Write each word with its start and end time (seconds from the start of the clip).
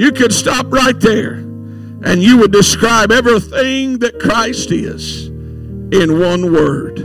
You 0.00 0.12
could 0.12 0.32
stop 0.32 0.72
right 0.72 0.98
there 0.98 1.34
and 1.34 2.22
you 2.22 2.38
would 2.38 2.52
describe 2.52 3.12
everything 3.12 3.98
that 3.98 4.18
Christ 4.18 4.72
is 4.72 5.26
in 5.26 6.18
one 6.18 6.54
word. 6.54 7.00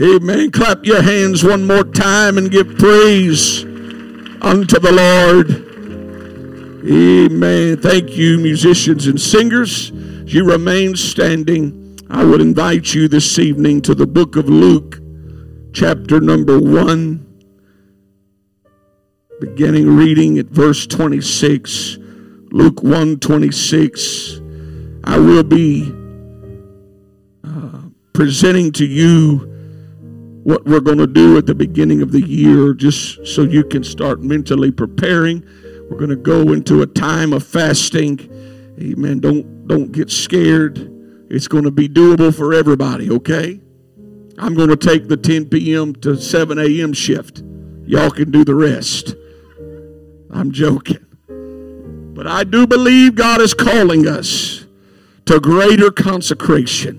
Amen. 0.00 0.50
Clap 0.50 0.86
your 0.86 1.02
hands 1.02 1.44
one 1.44 1.66
more 1.66 1.84
time 1.84 2.38
and 2.38 2.50
give 2.50 2.78
praise 2.78 3.64
unto 3.64 4.78
the 4.78 4.92
Lord. 4.92 5.50
Amen. 6.90 7.76
Thank 7.76 8.16
you, 8.16 8.38
musicians 8.38 9.06
and 9.08 9.20
singers. 9.20 9.90
You 10.24 10.50
remain 10.50 10.96
standing, 10.96 11.98
I 12.08 12.24
would 12.24 12.40
invite 12.40 12.94
you 12.94 13.08
this 13.08 13.38
evening 13.38 13.82
to 13.82 13.94
the 13.94 14.06
book 14.06 14.36
of 14.36 14.48
Luke, 14.48 15.00
chapter 15.74 16.18
number 16.18 16.58
1, 16.58 17.26
beginning 19.38 19.94
reading 19.96 20.38
at 20.38 20.46
verse 20.46 20.86
26. 20.86 21.98
Luke 22.52 22.82
1 22.82 23.18
26. 23.18 24.40
I 25.04 25.18
will 25.18 25.42
be 25.42 25.90
uh, 27.42 27.80
presenting 28.12 28.72
to 28.72 28.84
you 28.84 29.48
what 30.44 30.66
we're 30.66 30.80
going 30.80 30.98
to 30.98 31.06
do 31.06 31.38
at 31.38 31.46
the 31.46 31.54
beginning 31.54 32.02
of 32.02 32.12
the 32.12 32.20
year, 32.20 32.74
just 32.74 33.26
so 33.26 33.42
you 33.42 33.64
can 33.64 33.82
start 33.82 34.20
mentally 34.20 34.70
preparing. 34.70 35.42
We're 35.88 35.96
going 35.96 36.10
to 36.10 36.16
go 36.16 36.52
into 36.52 36.82
a 36.82 36.86
time 36.86 37.32
of 37.32 37.42
fasting. 37.42 38.20
Amen. 38.78 39.20
Don't 39.20 39.66
don't 39.66 39.90
get 39.90 40.10
scared. 40.10 40.90
It's 41.30 41.48
going 41.48 41.64
to 41.64 41.70
be 41.70 41.88
doable 41.88 42.36
for 42.36 42.52
everybody, 42.52 43.10
okay? 43.10 43.62
I'm 44.36 44.54
going 44.54 44.68
to 44.68 44.76
take 44.76 45.08
the 45.08 45.16
10 45.16 45.46
p.m. 45.46 45.94
to 45.96 46.16
7 46.16 46.58
a.m. 46.58 46.92
shift. 46.92 47.42
Y'all 47.86 48.10
can 48.10 48.30
do 48.30 48.44
the 48.44 48.54
rest. 48.54 49.14
I'm 50.30 50.52
joking. 50.52 51.06
But 52.12 52.26
I 52.26 52.44
do 52.44 52.66
believe 52.66 53.14
God 53.14 53.40
is 53.40 53.54
calling 53.54 54.06
us 54.06 54.66
to 55.24 55.40
greater 55.40 55.90
consecration. 55.90 56.98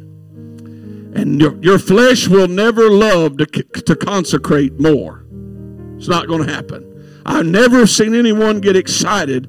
And 1.16 1.40
your, 1.40 1.56
your 1.62 1.78
flesh 1.78 2.28
will 2.28 2.48
never 2.48 2.90
love 2.90 3.38
to, 3.38 3.46
to 3.46 3.96
consecrate 3.96 4.80
more. 4.80 5.24
It's 5.98 6.08
not 6.08 6.28
going 6.28 6.46
to 6.46 6.52
happen. 6.52 7.22
I've 7.26 7.46
never 7.46 7.86
seen 7.86 8.16
anyone 8.16 8.60
get 8.60 8.76
excited 8.76 9.46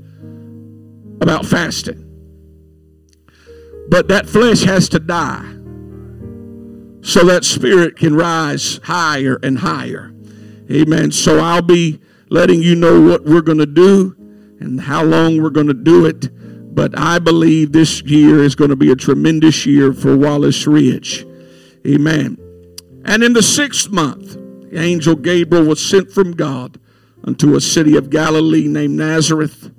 about 1.21 1.47
fasting. 1.47 2.03
But 3.89 4.09
that 4.09 4.29
flesh 4.29 4.63
has 4.65 4.89
to 4.91 4.99
die 4.99 5.51
so 7.01 7.25
that 7.25 7.45
spirit 7.45 7.97
can 7.97 8.15
rise 8.15 8.81
higher 8.85 9.39
and 9.43 9.59
higher. 9.59 10.15
Amen. 10.71 11.11
So 11.11 11.39
I'll 11.39 11.63
be 11.63 12.01
letting 12.29 12.63
you 12.63 12.75
know 12.75 13.01
what 13.01 13.25
we're 13.25 13.43
going 13.43 13.59
to 13.59 13.67
do 13.67 14.17
and 14.65 14.81
how 14.81 15.05
long 15.05 15.41
we're 15.41 15.51
going 15.51 15.69
to 15.69 15.75
do 15.75 16.07
it. 16.07 16.29
But 16.75 16.99
I 16.99 17.19
believe 17.21 17.71
this 17.71 18.03
year 18.03 18.43
is 18.43 18.57
going 18.57 18.71
to 18.71 18.77
be 18.77 18.91
a 18.91 18.97
tremendous 18.97 19.65
year 19.65 19.93
for 19.93 20.17
Wallace 20.17 20.67
Ridge. 20.67 21.25
Amen. 21.87 22.39
And 23.05 23.23
in 23.23 23.35
the 23.35 23.43
sixth 23.43 23.91
month, 23.91 24.33
the 24.71 24.81
angel 24.81 25.15
Gabriel 25.15 25.67
was 25.67 25.85
sent 25.85 26.11
from 26.11 26.33
God 26.33 26.81
unto 27.23 27.55
a 27.55 27.61
city 27.61 27.97
of 27.97 28.11
Galilee 28.11 28.67
named 28.67 28.97
Nazareth 28.97 29.71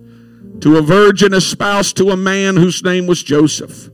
to 0.61 0.78
a 0.78 0.81
virgin 0.81 1.33
espoused 1.33 1.97
to 1.97 2.11
a 2.11 2.17
man 2.17 2.56
whose 2.56 2.83
name 2.83 3.08
was 3.08 3.23
Joseph, 3.23 3.89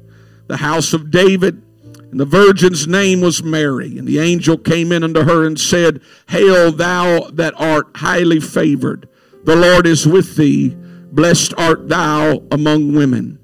the 0.47 0.57
house 0.57 0.93
of 0.93 1.09
David. 1.09 1.63
And 2.11 2.19
the 2.19 2.25
virgin's 2.25 2.87
name 2.87 3.21
was 3.21 3.41
Mary. 3.41 3.97
And 3.97 4.07
the 4.07 4.19
angel 4.19 4.57
came 4.57 4.91
in 4.91 5.03
unto 5.03 5.23
her 5.23 5.45
and 5.45 5.57
said, 5.57 6.01
Hail, 6.27 6.71
thou 6.71 7.29
that 7.31 7.53
art 7.57 7.87
highly 7.95 8.41
favored. 8.41 9.07
The 9.43 9.55
Lord 9.55 9.87
is 9.87 10.05
with 10.05 10.35
thee. 10.35 10.77
Blessed 11.11 11.53
art 11.57 11.89
thou 11.89 12.43
among 12.51 12.93
women. 12.93 13.39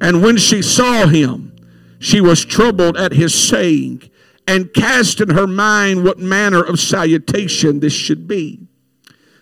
And 0.00 0.22
when 0.22 0.36
she 0.36 0.62
saw 0.62 1.06
him, 1.06 1.56
she 1.98 2.20
was 2.20 2.44
troubled 2.44 2.96
at 2.96 3.12
his 3.12 3.34
saying, 3.34 4.10
and 4.46 4.72
cast 4.72 5.20
in 5.20 5.30
her 5.30 5.46
mind 5.46 6.04
what 6.04 6.18
manner 6.18 6.62
of 6.62 6.78
salutation 6.78 7.80
this 7.80 7.92
should 7.92 8.28
be. 8.28 8.60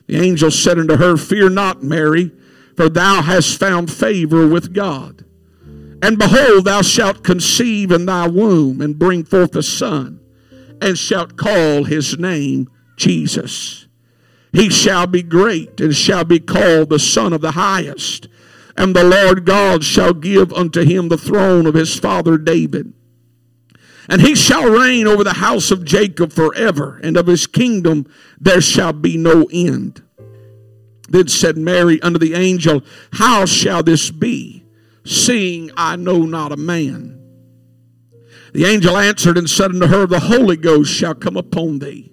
The 0.07 0.17
angel 0.17 0.51
said 0.51 0.79
unto 0.79 0.97
her, 0.97 1.17
Fear 1.17 1.51
not, 1.51 1.83
Mary, 1.83 2.33
for 2.77 2.89
thou 2.89 3.23
hast 3.23 3.59
found 3.59 3.93
favor 3.93 4.47
with 4.47 4.73
God. 4.73 5.25
And 6.03 6.19
behold, 6.19 6.67
thou 6.67 6.83
shalt 6.83 7.25
conceive 7.25 7.91
in 7.91 8.07
thy 8.07 8.29
womb, 8.29 8.81
and 8.81 8.99
bring 8.99 9.25
forth 9.25 9.57
a 9.57 9.63
son, 9.63 10.21
and 10.81 10.99
shalt 10.99 11.37
call 11.37 11.85
his 11.85 12.19
name 12.19 12.69
Jesus. 12.97 13.84
He 14.55 14.71
shall 14.71 15.07
be 15.07 15.23
great, 15.23 15.79
and 15.81 15.95
shall 15.95 16.25
be 16.25 16.39
called 16.41 16.89
the 16.89 16.99
Son 16.99 17.35
of 17.35 17.43
the 17.43 17.53
Highest 17.53 18.29
and 18.77 18.95
the 18.95 19.05
Lord 19.05 19.45
God 19.45 19.85
shall 19.85 20.13
give 20.13 20.53
unto 20.53 20.85
him 20.85 21.09
the 21.09 21.19
throne 21.19 21.67
of 21.67 21.75
his 21.75 21.97
father 21.99 22.39
David. 22.39 22.93
And 24.09 24.21
he 24.21 24.35
shall 24.35 24.69
reign 24.69 25.07
over 25.07 25.25
the 25.25 25.35
house 25.35 25.71
of 25.71 25.85
Jacob 25.85 26.33
forever, 26.33 27.01
and 27.03 27.17
of 27.17 27.27
his 27.27 27.47
kingdom 27.47 28.07
there 28.39 28.61
shall 28.61 28.93
be 28.93 29.17
no 29.17 29.47
end. 29.53 30.03
Then 31.09 31.29
said 31.29 31.57
Mary 31.57 32.03
unto 32.03 32.19
the 32.19 32.35
angel, 32.35 32.83
How 33.13 33.47
shall 33.47 33.83
this 33.83 34.11
be, 34.11 34.65
seeing 35.05 35.71
I 35.77 35.97
know 35.97 36.25
not 36.25 36.53
a 36.53 36.57
man? 36.57 37.21
The 38.53 38.67
angel 38.67 38.97
answered 38.97 39.39
and 39.39 39.49
said 39.49 39.71
unto 39.71 39.87
her, 39.87 40.07
The 40.07 40.21
Holy 40.21 40.57
Ghost 40.57 40.93
shall 40.93 41.15
come 41.15 41.37
upon 41.37 41.79
thee, 41.79 42.13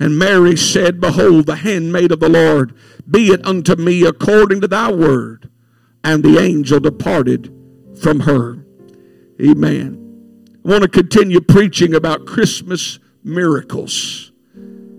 And 0.00 0.18
Mary 0.18 0.56
said, 0.56 0.98
Behold, 0.98 1.44
the 1.44 1.56
handmaid 1.56 2.10
of 2.10 2.20
the 2.20 2.28
Lord, 2.30 2.74
be 3.08 3.28
it 3.28 3.44
unto 3.44 3.76
me 3.76 4.02
according 4.04 4.62
to 4.62 4.68
thy 4.68 4.90
word. 4.90 5.50
And 6.02 6.24
the 6.24 6.38
angel 6.38 6.80
departed 6.80 7.54
from 8.00 8.20
her. 8.20 8.64
Amen. 9.40 9.98
I 10.64 10.68
want 10.68 10.82
to 10.82 10.88
continue 10.88 11.42
preaching 11.42 11.94
about 11.94 12.26
Christmas 12.26 12.98
miracles. 13.22 14.32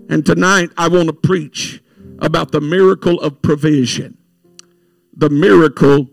And 0.08 0.24
tonight 0.24 0.70
I 0.76 0.86
want 0.86 1.08
to 1.08 1.12
preach 1.12 1.82
about 2.20 2.52
the 2.52 2.60
miracle 2.60 3.20
of 3.20 3.42
provision. 3.42 4.18
The 5.16 5.30
miracle 5.30 6.08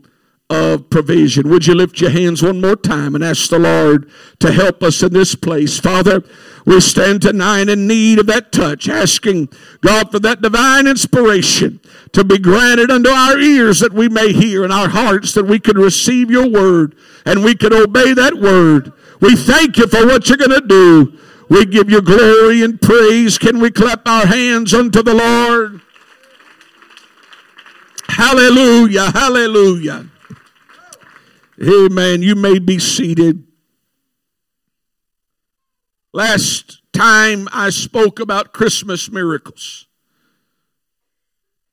of 0.49 0.89
provision. 0.89 1.47
Would 1.49 1.67
you 1.67 1.75
lift 1.75 2.01
your 2.01 2.09
hands 2.09 2.41
one 2.41 2.59
more 2.59 2.75
time 2.75 3.13
and 3.13 3.23
ask 3.23 3.49
the 3.49 3.59
Lord 3.59 4.09
to 4.39 4.51
help 4.51 4.81
us 4.81 5.03
in 5.03 5.13
this 5.13 5.35
place? 5.35 5.79
Father, 5.79 6.23
we 6.65 6.79
stand 6.81 7.21
tonight 7.21 7.69
in 7.69 7.87
need 7.87 8.19
of 8.19 8.25
that 8.27 8.51
touch, 8.51 8.89
asking 8.89 9.49
God 9.81 10.11
for 10.11 10.19
that 10.19 10.41
divine 10.41 10.87
inspiration 10.87 11.79
to 12.13 12.23
be 12.23 12.39
granted 12.39 12.89
unto 12.89 13.09
our 13.09 13.37
ears 13.37 13.79
that 13.79 13.93
we 13.93 14.09
may 14.09 14.33
hear 14.33 14.63
and 14.63 14.73
our 14.73 14.89
hearts 14.89 15.33
that 15.33 15.45
we 15.45 15.59
can 15.59 15.77
receive 15.77 16.31
your 16.31 16.49
word 16.49 16.95
and 17.25 17.43
we 17.43 17.53
can 17.53 17.71
obey 17.71 18.13
that 18.13 18.33
word. 18.35 18.91
We 19.21 19.35
thank 19.35 19.77
you 19.77 19.87
for 19.87 20.05
what 20.07 20.29
you're 20.29 20.37
going 20.37 20.61
to 20.61 20.67
do. 20.67 21.19
We 21.49 21.65
give 21.65 21.89
you 21.89 22.01
glory 22.01 22.63
and 22.63 22.81
praise. 22.81 23.37
Can 23.37 23.59
we 23.59 23.69
clap 23.69 24.07
our 24.07 24.25
hands 24.25 24.73
unto 24.73 25.03
the 25.03 25.15
Lord? 25.15 25.81
Hallelujah, 28.07 29.11
hallelujah. 29.11 30.05
Amen. 31.61 32.21
You 32.21 32.35
may 32.35 32.59
be 32.59 32.79
seated. 32.79 33.43
Last 36.13 36.81
time 36.93 37.47
I 37.51 37.69
spoke 37.69 38.19
about 38.19 38.53
Christmas 38.53 39.11
miracles, 39.11 39.87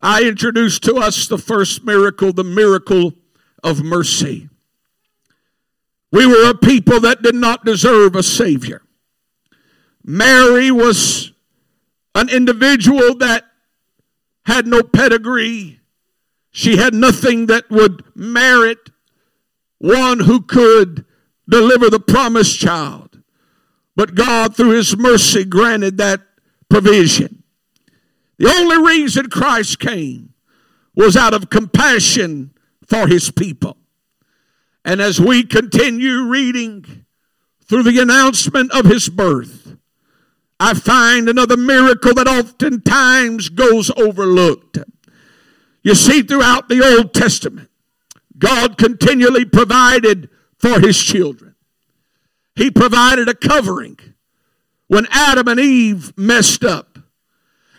I 0.02 0.24
introduced 0.24 0.82
to 0.84 0.96
us 0.96 1.28
the 1.28 1.38
first 1.38 1.84
miracle, 1.84 2.32
the 2.32 2.44
miracle 2.44 3.14
of 3.62 3.82
mercy. 3.82 4.48
We 6.10 6.26
were 6.26 6.50
a 6.50 6.54
people 6.54 7.00
that 7.00 7.22
did 7.22 7.34
not 7.34 7.64
deserve 7.64 8.14
a 8.14 8.22
Savior. 8.22 8.82
Mary 10.04 10.70
was 10.70 11.32
an 12.14 12.28
individual 12.28 13.16
that 13.16 13.44
had 14.44 14.66
no 14.66 14.82
pedigree. 14.82 15.80
She 16.50 16.76
had 16.76 16.94
nothing 16.94 17.46
that 17.46 17.70
would 17.70 18.04
merit 18.14 18.90
one 19.78 20.20
who 20.20 20.42
could 20.42 21.04
deliver 21.48 21.90
the 21.90 22.00
promised 22.00 22.58
child. 22.58 23.22
But 23.94 24.14
God, 24.14 24.56
through 24.56 24.70
His 24.70 24.96
mercy, 24.96 25.44
granted 25.44 25.96
that 25.98 26.22
provision. 26.68 27.42
The 28.38 28.48
only 28.48 28.84
reason 28.86 29.30
Christ 29.30 29.78
came 29.78 30.34
was 30.94 31.16
out 31.16 31.34
of 31.34 31.50
compassion 31.50 32.52
for 32.86 33.06
His 33.06 33.30
people. 33.30 33.76
And 34.86 35.00
as 35.02 35.20
we 35.20 35.42
continue 35.42 36.22
reading 36.28 37.04
through 37.64 37.82
the 37.82 37.98
announcement 37.98 38.70
of 38.72 38.84
his 38.84 39.08
birth, 39.08 39.76
I 40.60 40.74
find 40.74 41.28
another 41.28 41.56
miracle 41.56 42.14
that 42.14 42.28
oftentimes 42.28 43.48
goes 43.48 43.90
overlooked. 43.96 44.78
You 45.82 45.96
see, 45.96 46.22
throughout 46.22 46.68
the 46.68 46.86
Old 46.86 47.12
Testament, 47.12 47.68
God 48.38 48.76
continually 48.78 49.44
provided 49.44 50.28
for 50.58 50.80
his 50.80 50.98
children. 51.02 51.54
He 52.54 52.70
provided 52.70 53.28
a 53.28 53.34
covering 53.34 53.98
when 54.88 55.06
Adam 55.10 55.48
and 55.48 55.60
Eve 55.60 56.16
messed 56.16 56.64
up. 56.64 56.98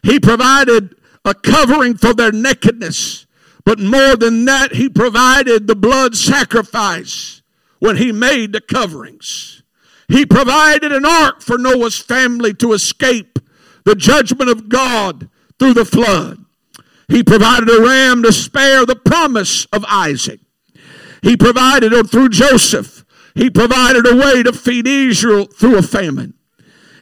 He 0.04 0.20
provided 0.20 0.96
a 1.26 1.34
covering 1.34 1.98
for 1.98 2.14
their 2.14 2.32
nakedness. 2.32 3.26
But 3.66 3.80
more 3.80 4.16
than 4.16 4.46
that, 4.46 4.76
he 4.76 4.88
provided 4.88 5.68
the 5.68 5.76
blood 5.76 6.16
sacrifice 6.16 7.42
when 7.80 7.98
he 7.98 8.12
made 8.12 8.54
the 8.54 8.62
coverings. 8.62 9.64
He 10.08 10.26
provided 10.26 10.94
an 10.94 11.06
ark 11.06 11.42
for 11.42 11.58
Noah's 11.58 11.98
family 11.98 12.54
to 12.56 12.72
escape 12.72 13.40
the 13.84 13.96
judgment 13.96 14.50
of 14.50 14.70
God 14.70 15.30
through 15.60 15.74
the 15.74 15.86
flood. 15.86 16.46
He 17.10 17.24
provided 17.24 17.70
a 17.70 17.82
ram 17.82 18.24
to 18.24 18.32
spare 18.32 18.86
the 18.86 18.96
promise 18.96 19.66
of 19.66 19.84
Isaac. 19.88 20.40
He 21.28 21.36
provided, 21.36 21.92
through 22.10 22.30
Joseph, 22.30 23.04
he 23.36 23.50
provided 23.50 24.08
a 24.08 24.16
way 24.16 24.44
to 24.44 24.54
feed 24.54 24.88
Israel 24.88 25.44
through 25.46 25.78
a 25.78 25.82
famine. 25.82 26.36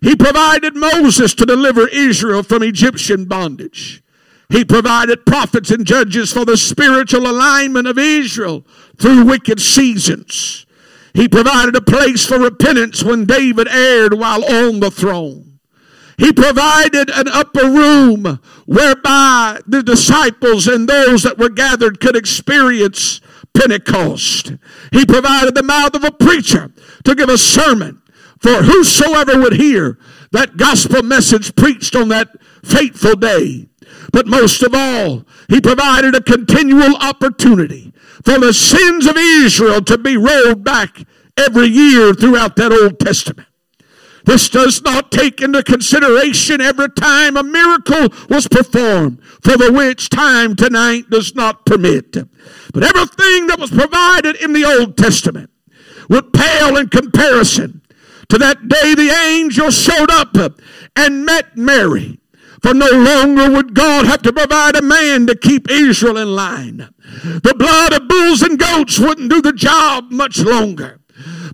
He 0.02 0.16
provided 0.16 0.76
Moses 0.76 1.36
to 1.36 1.46
deliver 1.46 1.88
Israel 1.88 2.42
from 2.42 2.64
Egyptian 2.64 3.26
bondage. 3.26 4.02
He 4.50 4.66
provided 4.66 5.28
prophets 5.28 5.70
and 5.70 5.86
judges 5.86 6.34
for 6.34 6.44
the 6.44 6.58
spiritual 6.58 7.30
alignment 7.30 7.88
of 7.88 8.00
Israel 8.00 8.66
through 8.98 9.26
wicked 9.26 9.60
seasons. 9.60 10.66
He 11.14 11.28
provided 11.28 11.76
a 11.76 11.82
place 11.82 12.26
for 12.26 12.40
repentance 12.40 13.04
when 13.04 13.26
David 13.26 13.68
erred 13.68 14.16
while 14.16 14.44
on 14.44 14.80
the 14.80 14.90
throne. 14.90 15.60
He 16.18 16.34
provided 16.34 17.12
an 17.12 17.28
upper 17.28 17.70
room 17.70 18.40
whereby 18.66 19.60
the 19.68 19.84
disciples 19.84 20.66
and 20.66 20.90
those 20.90 21.22
that 21.22 21.38
were 21.38 21.50
gathered 21.50 22.00
could 22.00 22.16
experience 22.16 23.22
Pentecost. 23.56 24.54
He 24.92 25.06
provided 25.06 25.56
the 25.56 25.64
mouth 25.64 25.96
of 25.96 26.04
a 26.04 26.12
preacher 26.12 26.72
to 27.04 27.16
give 27.16 27.30
a 27.30 27.38
sermon 27.38 28.02
for 28.40 28.64
whosoever 28.64 29.40
would 29.40 29.54
hear 29.54 29.98
that 30.32 30.58
gospel 30.58 31.02
message 31.02 31.56
preached 31.56 31.96
on 31.96 32.10
that 32.10 32.30
fateful 32.64 33.16
day. 33.16 33.68
But 34.12 34.28
most 34.28 34.62
of 34.62 34.74
all, 34.74 35.26
he 35.50 35.62
provided 35.62 36.16
a 36.16 36.22
continual 36.22 36.96
opportunity 36.98 37.94
for 38.24 38.40
the 38.40 38.54
sins 38.54 39.06
of 39.08 39.16
Israel 39.18 39.82
to 39.84 39.98
be 39.98 40.18
rolled 40.18 40.64
back 40.64 41.04
every 41.38 41.68
year 41.68 42.14
throughout 42.14 42.56
that 42.58 42.72
Old 42.72 43.00
Testament. 43.00 43.48
This 44.26 44.50
does 44.50 44.82
not 44.82 45.12
take 45.12 45.40
into 45.40 45.64
consideration 45.64 46.60
every 46.60 46.90
time 46.90 47.38
a 47.38 47.44
miracle 47.44 48.10
was 48.28 48.48
performed, 48.48 49.24
for 49.44 49.56
the 49.56 49.72
which 49.72 50.10
time 50.10 50.56
tonight 50.56 51.10
does 51.10 51.36
not 51.36 51.66
permit. 51.66 52.12
But 52.74 52.84
everything 52.84 53.48
that 53.48 53.60
was 53.60 53.70
provided 53.70 54.36
in 54.38 54.54
the 54.54 54.66
Old 54.66 54.98
Testament 54.98 55.52
would 56.10 56.34
pale 56.34 56.76
in 56.76 56.90
comparison 56.90 57.82
to 58.30 58.38
that 58.40 58.68
day 58.68 58.96
the 58.96 59.10
angel 59.10 59.70
showed 59.70 60.10
up 60.10 60.36
and 60.96 61.26
met 61.26 61.56
Mary. 61.56 62.20
For 62.62 62.74
no 62.74 62.90
longer 62.90 63.52
would 63.52 63.76
God 63.76 64.06
have 64.06 64.24
to 64.24 64.34
provide 64.34 64.76
a 64.76 64.82
man 64.82 65.28
to 65.28 65.36
keep 65.36 65.70
Israel 65.70 66.18
in 66.18 66.36
line. 66.36 66.90
The 67.24 67.54
blood 67.56 67.94
of 67.94 68.08
bulls 68.08 68.42
and 68.42 68.58
goats 68.58 68.98
wouldn't 68.98 69.30
do 69.30 69.40
the 69.40 69.54
job 69.54 70.12
much 70.12 70.40
longer. 70.40 71.00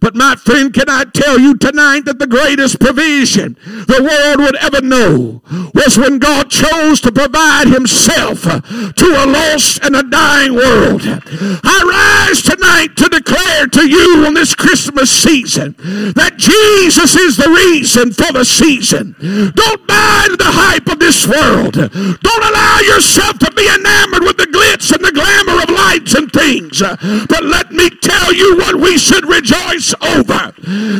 But 0.01 0.15
my 0.15 0.35
friend, 0.35 0.73
can 0.73 0.89
I 0.89 1.05
tell 1.05 1.39
you 1.39 1.55
tonight 1.55 2.05
that 2.05 2.17
the 2.17 2.25
greatest 2.25 2.79
provision 2.79 3.55
the 3.63 4.01
world 4.01 4.39
would 4.39 4.55
ever 4.57 4.81
know 4.81 5.43
was 5.75 5.95
when 5.97 6.17
God 6.17 6.49
chose 6.49 6.99
to 7.01 7.11
provide 7.11 7.67
himself 7.67 8.41
to 8.41 9.05
a 9.05 9.25
lost 9.29 9.79
and 9.83 9.95
a 9.95 10.01
dying 10.01 10.55
world. 10.55 11.03
I 11.05 12.27
rise 12.27 12.41
tonight 12.41 12.97
to 12.97 13.09
declare 13.09 13.67
to 13.67 13.87
you 13.87 14.25
on 14.25 14.33
this 14.33 14.55
Christmas 14.55 15.11
season 15.11 15.75
that 16.17 16.33
Jesus 16.37 17.15
is 17.15 17.37
the 17.37 17.49
reason 17.49 18.11
for 18.11 18.33
the 18.33 18.43
season. 18.43 19.15
Don't 19.21 19.87
buy 19.87 20.25
into 20.25 20.37
the 20.37 20.49
hype 20.49 20.87
of 20.87 20.97
this 20.97 21.27
world. 21.27 21.73
Don't 21.73 22.45
allow 22.49 22.79
yourself 22.81 23.37
to 23.37 23.51
be 23.53 23.69
enamored 23.69 24.23
with 24.23 24.37
the 24.37 24.49
glitz 24.49 24.91
and 24.91 25.05
the 25.05 25.13
glamour 25.13 25.61
of 25.61 25.69
lights 25.69 26.15
and 26.15 26.31
things. 26.33 26.81
But 26.81 27.43
let 27.45 27.71
me 27.71 27.89
tell 28.01 28.33
you 28.33 28.57
what 28.57 28.75
we 28.81 28.97
should 28.97 29.29
rejoice 29.29 29.90
over 30.01 30.53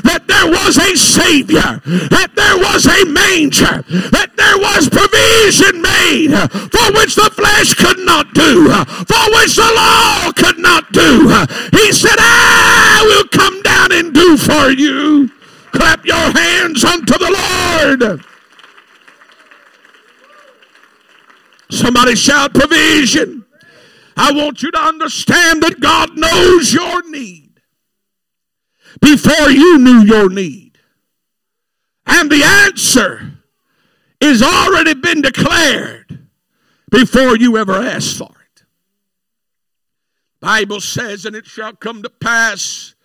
that 0.04 0.24
there 0.28 0.48
was 0.48 0.78
a 0.78 0.96
Savior, 0.96 1.82
that 2.10 2.32
there 2.36 2.58
was 2.58 2.86
a 2.86 3.06
manger, 3.06 3.84
that 4.12 4.36
there 4.36 4.58
was 4.58 4.90
provision 4.90 5.82
made 5.82 6.34
for 6.72 6.92
which 6.98 7.16
the 7.16 7.30
flesh 7.34 7.74
could 7.74 8.00
not 8.00 8.34
do, 8.34 8.70
for 9.06 9.24
which 9.38 9.56
the 9.56 9.72
law 9.76 10.32
could 10.34 10.60
not 10.60 10.92
do. 10.92 11.30
He 11.72 11.92
said, 11.92 12.18
I 12.18 13.04
will 13.06 13.28
come 13.30 13.62
down 13.62 13.92
and 13.92 14.14
do 14.14 14.38
for 14.38 14.70
you. 14.72 15.30
Clap 15.72 16.06
your 16.06 16.32
hands 16.32 16.84
unto 16.84 17.18
the 17.18 17.32
Lord. 17.32 18.26
Somebody 21.70 22.16
shout 22.16 22.54
provision. 22.54 23.46
I 24.18 24.32
want 24.34 24.62
you 24.62 24.72
to 24.72 24.80
understand 24.80 25.64
that 25.64 25.80
God 25.80 26.18
knows 26.18 26.74
your 26.74 27.10
need 27.10 27.51
before 29.00 29.50
you 29.50 29.78
knew 29.78 30.02
your 30.02 30.30
need. 30.30 30.78
And 32.06 32.30
the 32.30 32.44
answer 32.44 33.34
is 34.20 34.44
already 34.44 34.94
been 34.94 35.22
declared 35.22 36.28
before 36.90 37.38
you 37.38 37.58
ever 37.58 37.74
asked 37.74 38.18
for 38.18 38.30
it. 38.30 38.64
Bible 40.40 40.82
says, 40.82 41.26
and 41.26 41.36
it 41.36 41.46
shall 41.46 41.74
come 41.74 42.04
to 42.04 42.10
pass 42.10 42.96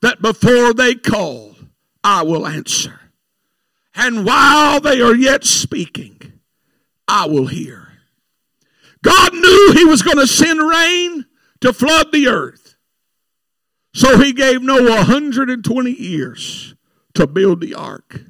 that 0.00 0.20
before 0.20 0.74
they 0.74 0.94
call, 0.94 1.54
I 2.02 2.22
will 2.22 2.46
answer. 2.46 3.00
And 3.94 4.26
while 4.26 4.80
they 4.80 5.00
are 5.00 5.14
yet 5.14 5.44
speaking, 5.44 6.40
I 7.08 7.26
will 7.26 7.46
hear. 7.46 7.88
God 9.02 9.32
knew 9.32 9.72
He 9.74 9.84
was 9.84 10.02
going 10.02 10.18
to 10.18 10.26
send 10.26 10.60
rain 10.60 11.24
to 11.60 11.72
flood 11.72 12.12
the 12.12 12.28
earth. 12.28 12.65
So 13.96 14.18
he 14.18 14.34
gave 14.34 14.60
Noah 14.60 14.96
120 14.96 15.90
years 15.90 16.74
to 17.14 17.26
build 17.26 17.62
the 17.62 17.74
ark. 17.74 18.20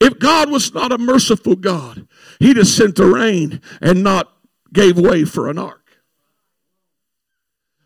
If 0.00 0.20
God 0.20 0.48
was 0.48 0.72
not 0.72 0.92
a 0.92 0.96
merciful 0.96 1.56
God, 1.56 2.06
he'd 2.38 2.56
have 2.56 2.68
sent 2.68 2.94
the 2.94 3.06
rain 3.06 3.60
and 3.80 4.04
not 4.04 4.32
gave 4.72 4.96
way 4.96 5.24
for 5.24 5.50
an 5.50 5.58
ark. 5.58 5.98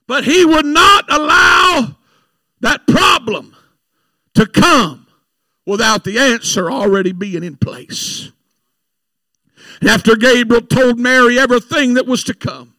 But 0.06 0.24
he 0.24 0.44
would 0.44 0.66
not 0.66 1.10
allow 1.10 1.96
that 2.60 2.86
problem 2.86 3.56
to 4.34 4.44
come 4.44 5.06
without 5.64 6.04
the 6.04 6.18
answer 6.18 6.70
already 6.70 7.12
being 7.12 7.44
in 7.44 7.56
place. 7.56 8.30
After 9.88 10.16
Gabriel 10.16 10.60
told 10.60 10.98
Mary 10.98 11.38
everything 11.38 11.94
that 11.94 12.06
was 12.06 12.24
to 12.24 12.34
come, 12.34 12.75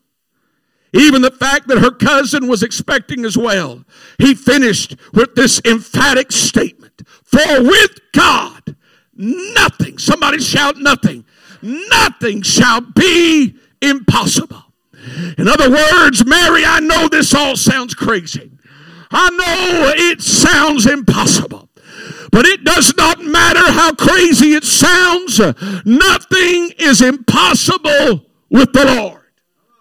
even 0.94 1.22
the 1.22 1.32
fact 1.32 1.67
that 1.67 1.79
her 1.79 1.91
cousin 1.91 2.48
was 2.48 2.63
expecting 2.63 3.25
as 3.25 3.38
well. 3.38 3.84
He 4.17 4.34
finished 4.34 4.96
with 5.13 5.36
this 5.36 5.62
emphatic 5.65 6.32
statement 6.32 7.01
For 7.24 7.62
with 7.62 8.00
God, 8.13 8.75
nothing, 9.15 9.98
somebody 9.98 10.39
shout 10.39 10.77
nothing, 10.77 11.25
nothing 11.62 12.41
shall 12.41 12.82
be 12.82 13.56
impossible. 13.82 14.63
In 15.38 15.48
other 15.48 15.70
words, 15.70 16.25
Mary, 16.25 16.65
I 16.65 16.79
know 16.79 17.08
this 17.08 17.34
all 17.34 17.56
sounds 17.56 17.94
crazy. 17.94 18.51
I 19.10 19.29
know 19.29 19.94
it 19.96 20.22
sounds 20.22 20.86
impossible. 20.86 21.70
But 22.32 22.46
it 22.46 22.63
does 22.63 22.96
not 22.98 23.22
matter 23.22 23.72
how 23.72 23.94
crazy 23.94 24.53
it 24.53 24.65
sounds. 24.65 25.39
Nothing 25.86 26.74
is 26.77 27.01
impossible 27.01 28.25
with 28.50 28.74
the 28.74 28.86
Lord 28.86 29.26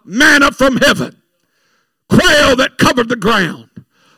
manna 0.06 0.52
from 0.52 0.76
heaven, 0.76 1.20
quail 2.08 2.56
that 2.56 2.78
covered 2.78 3.08
the 3.08 3.16
ground, 3.16 3.68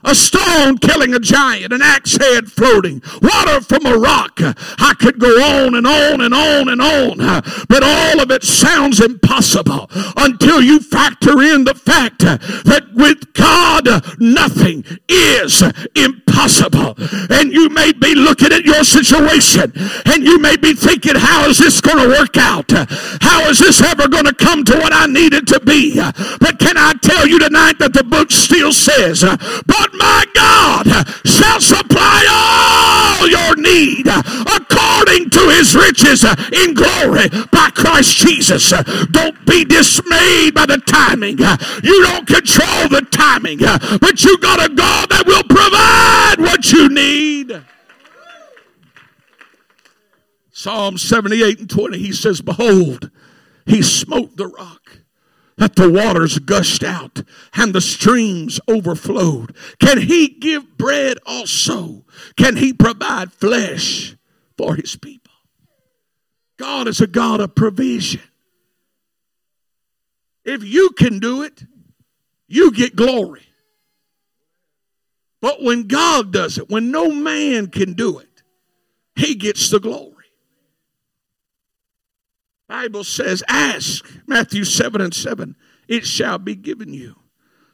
a 0.09 0.15
stone 0.15 0.79
killing 0.79 1.12
a 1.15 1.21
giant, 1.21 1.73
an 1.73 1.83
axe 1.83 2.17
head 2.17 2.50
floating, 2.50 3.03
water 3.21 3.61
from 3.61 3.85
a 3.85 3.97
rock. 3.97 4.41
I 4.41 4.95
could 4.99 5.19
go 5.19 5.29
on 5.29 5.75
and 5.75 5.87
on 5.87 6.23
and 6.23 6.35
on 6.35 6.69
and 6.69 6.81
on, 6.81 7.19
but 7.69 7.83
all 7.83 8.21
of 8.21 8.31
it 8.31 8.43
sounds 8.43 9.00
impossible 9.00 9.91
until 10.17 10.62
you 10.62 10.81
factor 10.81 11.43
in 11.43 11.65
the 11.65 11.75
fact 11.75 12.21
that 12.21 12.88
with 12.95 13.33
God, 13.35 13.87
nothing 14.19 14.85
is 15.09 15.62
impossible. 15.95 16.95
And 17.31 17.53
you 17.53 17.69
may 17.69 17.93
be 17.93 18.15
looking 18.15 18.53
at 18.53 18.65
your 18.65 18.85
situation 18.85 19.73
and 20.07 20.23
you 20.25 20.38
may 20.38 20.57
be 20.57 20.73
thinking, 20.73 21.17
how 21.17 21.49
is 21.49 21.59
this 21.59 21.81
going 21.81 21.99
to 21.99 22.09
work 22.09 22.37
out? 22.37 22.71
How 23.21 23.49
is 23.49 23.59
this 23.59 23.83
ever 23.83 24.09
going 24.09 24.25
to 24.25 24.35
come 24.35 24.65
to 24.65 24.77
what 24.79 24.93
I 24.95 25.07
need 25.07 25.35
it 25.35 25.47
to 25.49 25.61
be? 25.61 25.97
But 26.41 26.59
can 26.59 26.79
I 26.79 26.95
tell 27.03 27.27
you 27.27 27.38
tonight 27.38 27.79
that 27.79 27.93
the 27.93 28.05
book 28.05 28.31
still 28.31 28.73
says, 28.73 29.23
but 29.23 29.98
my 29.99 30.25
God 30.35 31.09
shall 31.25 31.61
supply 31.61 32.25
all 32.31 33.28
your 33.28 33.57
need 33.57 34.07
according 34.07 35.31
to 35.31 35.50
his 35.50 35.75
riches 35.75 36.25
in 36.52 36.75
glory 36.75 37.28
by 37.50 37.71
Christ 37.75 38.17
Jesus. 38.17 38.73
Don't 39.11 39.45
be 39.47 39.64
dismayed 39.64 40.55
by 40.55 40.67
the 40.67 40.78
timing. 40.87 41.38
You 41.38 42.02
don't 42.02 42.26
control 42.26 42.88
the 42.88 43.07
timing, 43.11 43.59
but 43.59 44.25
you 44.25 44.38
got 44.38 44.64
a 44.64 44.75
God 44.75 45.11
that 45.11 45.26
will 45.26 45.45
provide 45.45 46.37
what 46.38 46.73
you 46.73 46.88
need. 46.88 47.64
Psalm 50.50 50.99
78 50.99 51.61
and 51.61 51.71
20, 51.71 51.99
he 51.99 52.12
says, 52.12 52.40
Behold, 52.40 53.11
he 53.64 53.81
smote 53.81 54.37
the 54.37 54.49
rock 54.49 54.77
that 55.59 55.77
the 55.77 55.91
waters 55.91 56.38
gushed 56.38 56.83
out 56.83 57.23
and 57.55 57.75
the 57.75 57.81
streams 57.81 58.61
overflowed. 58.69 59.55
Can 59.79 60.00
he 60.00 60.29
give 60.29 60.79
bread 60.79 61.19
also? 61.27 62.05
Can 62.37 62.57
he 62.57 62.73
provide 62.73 63.33
flesh 63.33 64.17
for 64.57 64.77
his 64.77 64.97
people? 64.97 65.33
God 66.59 66.88
is 66.88 67.00
a 67.00 67.07
God 67.07 67.41
of 67.41 67.55
provision. 67.55 68.23
If 70.45 70.65
you 70.65 70.91
can 70.91 71.19
do 71.19 71.43
it, 71.43 71.65
you 72.47 72.73
get 72.73 72.97
glory. 72.97 73.43
But 75.41 75.62
when 75.62 75.87
God 75.87 76.33
does 76.33 76.59
it, 76.59 76.71
when 76.71 76.91
no 76.91 77.12
man 77.12 77.69
can 77.69 77.93
do 77.93 78.19
it, 78.19 78.43
he 79.15 79.35
gets 79.35 79.71
the 79.71 79.79
glory. 79.79 80.18
Bible 82.69 83.03
says, 83.03 83.43
ask, 83.49 84.05
Matthew 84.27 84.65
7 84.65 85.01
and 85.01 85.15
7, 85.15 85.57
it 85.89 86.07
shall 86.07 86.37
be 86.37 86.55
given 86.55 86.93
you. 86.93 87.17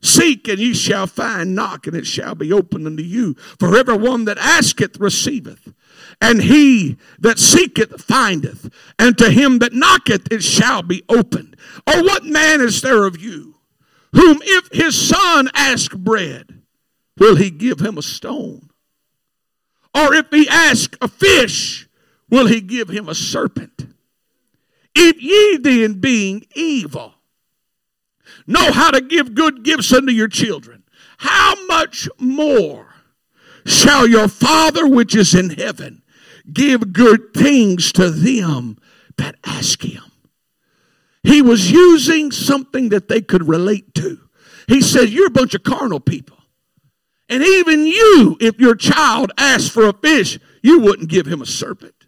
Seek 0.01 0.47
and 0.49 0.59
ye 0.59 0.73
shall 0.73 1.09
find, 1.09 1.55
knock 1.55 1.87
and 1.87 1.97
it 1.97 2.07
shall 2.07 2.35
be 2.35 2.53
opened 2.53 2.87
unto 2.87 3.03
you. 3.03 3.35
For 3.59 3.77
every 3.77 3.97
one 3.97 4.27
that 4.27 4.39
asketh 4.39 5.01
receiveth, 5.01 5.73
and 6.21 6.43
he 6.43 6.97
that 7.19 7.39
seeketh 7.39 8.03
findeth, 8.03 8.69
and 8.99 9.19
to 9.19 9.31
him 9.31 9.59
that 9.61 9.73
knocketh 9.73 10.31
it 10.31 10.45
shall 10.45 10.83
be 10.83 11.03
opened. 11.09 11.57
Or 11.87 12.05
what 12.05 12.25
man 12.25 12.61
is 12.61 12.83
there 12.83 13.05
of 13.05 13.21
you, 13.21 13.57
whom 14.13 14.39
if 14.43 14.69
his 14.71 14.95
son 14.95 15.49
ask 15.55 15.97
bread, 15.97 16.63
will 17.19 17.37
he 17.37 17.51
give 17.51 17.81
him 17.81 17.99
a 17.99 18.03
stone? 18.03 18.71
Or 19.95 20.15
if 20.15 20.27
he 20.31 20.49
ask 20.49 20.97
a 21.01 21.09
fish, 21.09 21.89
will 22.29 22.47
he 22.47 22.61
give 22.61 22.91
him 22.91 23.09
a 23.09 23.15
serpent? 23.15 23.94
If 24.95 25.21
ye 25.23 25.57
then, 25.59 26.01
being 26.01 26.45
evil, 26.55 27.15
know 28.47 28.73
how 28.73 28.91
to 28.91 29.01
give 29.01 29.35
good 29.35 29.65
gifts 29.65 29.93
unto 29.93 30.13
your 30.13 30.29
children, 30.29 30.85
how 31.19 31.55
much 31.67 32.09
more 32.19 32.95
shall 33.67 34.07
your 34.07 34.29
Father 34.29 34.87
which 34.87 35.15
is 35.15 35.35
in 35.35 35.51
heaven 35.51 36.03
give 36.53 36.93
good 36.93 37.33
things 37.35 37.93
to 37.93 38.11
them 38.11 38.79
that 39.17 39.37
ask 39.45 39.83
him? 39.83 40.03
He 41.23 41.41
was 41.41 41.71
using 41.71 42.31
something 42.31 42.91
that 42.91 43.09
they 43.09 43.23
could 43.23 43.49
relate 43.49 43.95
to. 43.95 44.19
He 44.69 44.83
said, 44.83 45.09
You're 45.09 45.29
a 45.29 45.31
bunch 45.31 45.55
of 45.55 45.63
carnal 45.63 46.01
people. 46.01 46.39
And 47.29 47.43
even 47.43 47.87
you, 47.87 48.37
if 48.41 48.61
your 48.61 48.75
child 48.75 49.33
asked 49.39 49.73
for 49.73 49.89
a 49.89 49.95
fish, 49.95 50.39
you 50.63 50.81
wouldn't 50.81 51.09
give 51.09 51.27
him 51.27 51.41
a 51.41 51.47
serpent. 51.47 52.03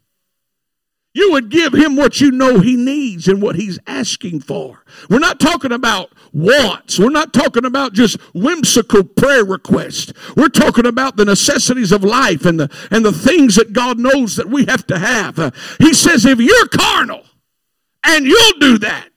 You 1.16 1.32
would 1.32 1.48
give 1.48 1.72
him 1.72 1.96
what 1.96 2.20
you 2.20 2.30
know 2.30 2.60
he 2.60 2.76
needs 2.76 3.26
and 3.26 3.40
what 3.40 3.56
he's 3.56 3.78
asking 3.86 4.40
for. 4.40 4.84
We're 5.08 5.18
not 5.18 5.40
talking 5.40 5.72
about 5.72 6.12
wants. 6.30 6.98
We're 6.98 7.08
not 7.08 7.32
talking 7.32 7.64
about 7.64 7.94
just 7.94 8.20
whimsical 8.34 9.02
prayer 9.02 9.42
requests. 9.42 10.12
We're 10.36 10.50
talking 10.50 10.84
about 10.84 11.16
the 11.16 11.24
necessities 11.24 11.90
of 11.90 12.04
life 12.04 12.44
and 12.44 12.60
the, 12.60 12.88
and 12.90 13.02
the 13.02 13.12
things 13.12 13.54
that 13.54 13.72
God 13.72 13.98
knows 13.98 14.36
that 14.36 14.50
we 14.50 14.66
have 14.66 14.86
to 14.88 14.98
have. 14.98 15.38
Uh, 15.38 15.52
he 15.78 15.94
says, 15.94 16.26
if 16.26 16.38
you're 16.38 16.68
carnal 16.68 17.24
and 18.04 18.26
you'll 18.26 18.58
do 18.58 18.76
that, 18.80 19.15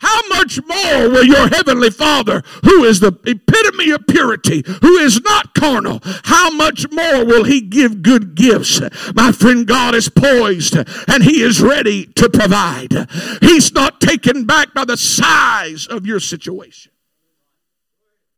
how 0.00 0.28
much 0.28 0.60
more 0.64 1.08
will 1.08 1.24
your 1.24 1.48
heavenly 1.48 1.90
Father, 1.90 2.42
who 2.64 2.84
is 2.84 3.00
the 3.00 3.18
epitome 3.26 3.90
of 3.90 4.06
purity, 4.06 4.62
who 4.82 4.96
is 4.96 5.20
not 5.22 5.54
carnal, 5.54 6.00
how 6.24 6.50
much 6.50 6.90
more 6.90 7.24
will 7.24 7.44
he 7.44 7.60
give 7.60 8.02
good 8.02 8.34
gifts? 8.34 8.80
My 9.14 9.32
friend, 9.32 9.66
God 9.66 9.94
is 9.94 10.08
poised 10.08 10.76
and 10.76 11.24
he 11.24 11.42
is 11.42 11.60
ready 11.60 12.06
to 12.06 12.28
provide. 12.28 13.08
He's 13.40 13.72
not 13.72 14.00
taken 14.00 14.44
back 14.44 14.74
by 14.74 14.84
the 14.84 14.96
size 14.96 15.86
of 15.86 16.06
your 16.06 16.20
situation. 16.20 16.92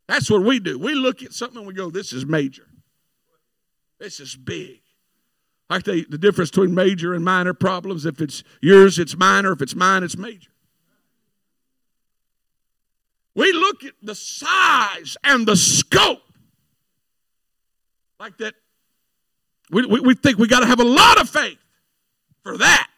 That's 0.07 0.29
what 0.29 0.43
we 0.43 0.59
do. 0.59 0.77
We 0.77 0.93
look 0.93 1.23
at 1.23 1.33
something 1.33 1.59
and 1.59 1.67
we 1.67 1.73
go, 1.73 1.89
this 1.89 2.11
is 2.11 2.25
major. 2.25 2.67
This 3.99 4.19
is 4.19 4.35
big. 4.35 4.81
Like 5.69 5.83
the, 5.83 6.05
the 6.09 6.17
difference 6.17 6.49
between 6.49 6.75
major 6.75 7.13
and 7.13 7.23
minor 7.23 7.53
problems. 7.53 8.05
If 8.05 8.19
it's 8.19 8.43
yours, 8.61 8.99
it's 8.99 9.15
minor. 9.15 9.53
If 9.53 9.61
it's 9.61 9.75
mine, 9.75 10.03
it's 10.03 10.17
major. 10.17 10.49
We 13.35 13.51
look 13.53 13.83
at 13.83 13.93
the 14.01 14.15
size 14.15 15.15
and 15.23 15.47
the 15.47 15.55
scope 15.55 16.21
like 18.19 18.37
that. 18.37 18.53
We, 19.71 19.85
we, 19.85 19.99
we 20.01 20.15
think 20.15 20.37
we 20.37 20.47
got 20.47 20.59
to 20.59 20.65
have 20.65 20.79
a 20.79 20.85
lot 20.85 21.19
of 21.19 21.29
faith 21.29 21.57
for 22.43 22.57
that. 22.57 22.89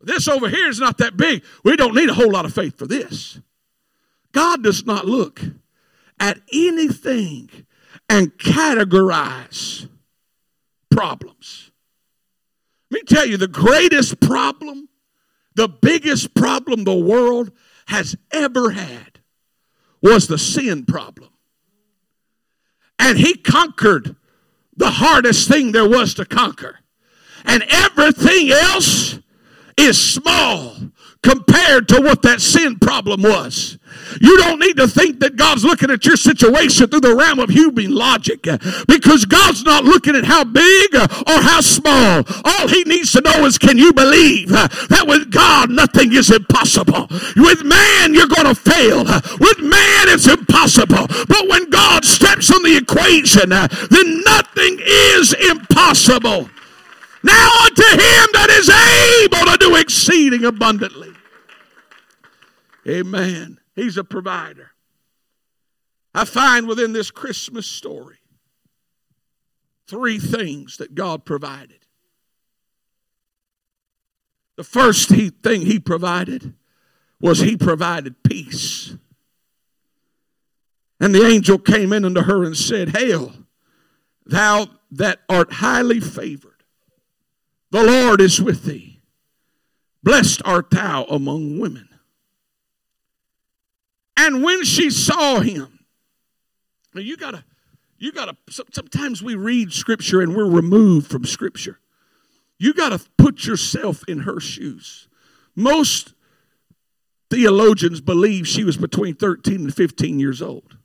This 0.00 0.26
over 0.26 0.48
here 0.48 0.68
is 0.68 0.80
not 0.80 0.98
that 0.98 1.16
big. 1.16 1.44
We 1.62 1.76
don't 1.76 1.94
need 1.94 2.08
a 2.08 2.14
whole 2.14 2.30
lot 2.30 2.44
of 2.44 2.54
faith 2.54 2.76
for 2.76 2.86
this. 2.86 3.38
God 4.32 4.62
does 4.62 4.84
not 4.86 5.06
look 5.06 5.40
at 6.18 6.40
anything 6.52 7.50
and 8.08 8.32
categorize 8.38 9.88
problems. 10.90 11.70
Let 12.90 13.02
me 13.02 13.04
tell 13.06 13.26
you 13.26 13.36
the 13.36 13.48
greatest 13.48 14.20
problem, 14.20 14.88
the 15.54 15.68
biggest 15.68 16.34
problem 16.34 16.84
the 16.84 16.94
world 16.94 17.52
has 17.86 18.16
ever 18.30 18.70
had 18.70 19.20
was 20.00 20.26
the 20.26 20.38
sin 20.38 20.84
problem. 20.84 21.30
And 22.98 23.18
he 23.18 23.34
conquered 23.34 24.16
the 24.76 24.90
hardest 24.90 25.48
thing 25.48 25.72
there 25.72 25.88
was 25.88 26.14
to 26.14 26.24
conquer. 26.24 26.78
And 27.44 27.64
everything 27.68 28.50
else 28.50 29.18
is 29.76 30.00
small 30.00 30.76
compared 31.22 31.88
to 31.88 32.00
what 32.00 32.22
that 32.22 32.40
sin 32.40 32.78
problem 32.78 33.22
was. 33.22 33.78
You 34.20 34.36
don't 34.38 34.58
need 34.58 34.76
to 34.76 34.88
think 34.88 35.20
that 35.20 35.36
God's 35.36 35.64
looking 35.64 35.90
at 35.90 36.04
your 36.04 36.16
situation 36.16 36.88
through 36.88 37.00
the 37.00 37.14
realm 37.14 37.38
of 37.38 37.50
human 37.50 37.94
logic 37.94 38.46
uh, 38.46 38.58
because 38.88 39.24
God's 39.24 39.64
not 39.64 39.84
looking 39.84 40.16
at 40.16 40.24
how 40.24 40.44
big 40.44 40.94
uh, 40.94 41.06
or 41.26 41.40
how 41.40 41.60
small. 41.60 42.24
All 42.44 42.68
He 42.68 42.82
needs 42.84 43.12
to 43.12 43.20
know 43.20 43.44
is 43.46 43.58
can 43.58 43.78
you 43.78 43.92
believe 43.92 44.52
uh, 44.52 44.68
that 44.88 45.06
with 45.06 45.30
God 45.30 45.70
nothing 45.70 46.12
is 46.12 46.30
impossible? 46.30 47.06
With 47.36 47.64
man, 47.64 48.14
you're 48.14 48.26
going 48.26 48.52
to 48.52 48.54
fail. 48.54 49.04
With 49.38 49.60
man, 49.60 50.08
it's 50.08 50.26
impossible. 50.26 51.06
But 51.28 51.48
when 51.48 51.70
God 51.70 52.04
steps 52.04 52.50
on 52.50 52.62
the 52.62 52.76
equation, 52.76 53.50
then 53.50 54.22
nothing 54.24 54.78
is 54.82 55.32
impossible. 55.34 56.50
Now 57.22 57.50
unto 57.64 57.82
him 57.82 58.26
that 58.32 58.48
is 58.50 58.68
able 58.68 59.52
to 59.52 59.58
do 59.58 59.76
exceeding 59.76 60.44
abundantly. 60.44 61.12
Amen. 62.88 63.58
He's 63.74 63.96
a 63.96 64.04
provider. 64.04 64.72
I 66.14 66.24
find 66.24 66.66
within 66.66 66.92
this 66.92 67.10
Christmas 67.10 67.66
story 67.66 68.18
three 69.86 70.18
things 70.18 70.78
that 70.78 70.94
God 70.94 71.24
provided. 71.24 71.78
The 74.56 74.64
first 74.64 75.10
he, 75.10 75.30
thing 75.30 75.62
he 75.62 75.78
provided 75.78 76.54
was 77.20 77.40
he 77.40 77.56
provided 77.56 78.22
peace. 78.22 78.96
And 81.00 81.14
the 81.14 81.26
angel 81.26 81.58
came 81.58 81.92
in 81.92 82.04
unto 82.04 82.22
her 82.22 82.44
and 82.44 82.56
said, 82.56 82.96
Hail, 82.96 83.32
thou 84.24 84.68
that 84.90 85.20
art 85.28 85.54
highly 85.54 86.00
favored. 86.00 86.51
The 87.72 87.82
Lord 87.82 88.20
is 88.20 88.40
with 88.40 88.64
thee. 88.64 89.00
Blessed 90.02 90.42
art 90.44 90.70
thou 90.70 91.04
among 91.04 91.58
women. 91.58 91.88
And 94.16 94.44
when 94.44 94.62
she 94.64 94.90
saw 94.90 95.40
him, 95.40 95.80
you 96.94 97.16
gotta 97.16 97.44
You 97.98 98.10
got 98.10 98.24
to, 98.26 98.64
sometimes 98.72 99.22
we 99.22 99.36
read 99.36 99.72
scripture 99.72 100.20
and 100.20 100.34
we're 100.34 100.50
removed 100.50 101.08
from 101.08 101.24
scripture. 101.24 101.78
You 102.58 102.74
got 102.74 102.88
to 102.88 102.98
put 103.16 103.46
yourself 103.46 104.02
in 104.08 104.20
her 104.20 104.40
shoes. 104.40 105.06
Most 105.54 106.12
theologians 107.30 108.00
believe 108.00 108.48
she 108.48 108.64
was 108.64 108.76
between 108.76 109.14
13 109.14 109.54
and 109.54 109.74
15 109.74 110.18
years 110.18 110.42
old. 110.42 110.76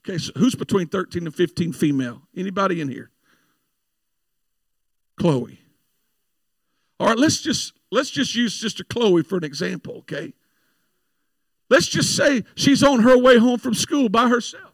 Okay, 0.00 0.18
so 0.18 0.32
who's 0.36 0.54
between 0.54 0.86
13 0.88 1.24
and 1.24 1.34
15 1.34 1.72
female? 1.72 2.20
Anybody 2.36 2.82
in 2.82 2.88
here? 2.88 3.10
Chloe. 5.18 5.65
All 6.98 7.08
right, 7.08 7.18
let's 7.18 7.40
just 7.40 7.74
let's 7.90 8.10
just 8.10 8.34
use 8.34 8.54
Sister 8.54 8.84
Chloe 8.84 9.22
for 9.22 9.36
an 9.36 9.44
example, 9.44 9.98
okay? 9.98 10.32
Let's 11.68 11.88
just 11.88 12.16
say 12.16 12.44
she's 12.54 12.82
on 12.82 13.00
her 13.00 13.18
way 13.18 13.38
home 13.38 13.58
from 13.58 13.74
school 13.74 14.08
by 14.08 14.28
herself. 14.28 14.72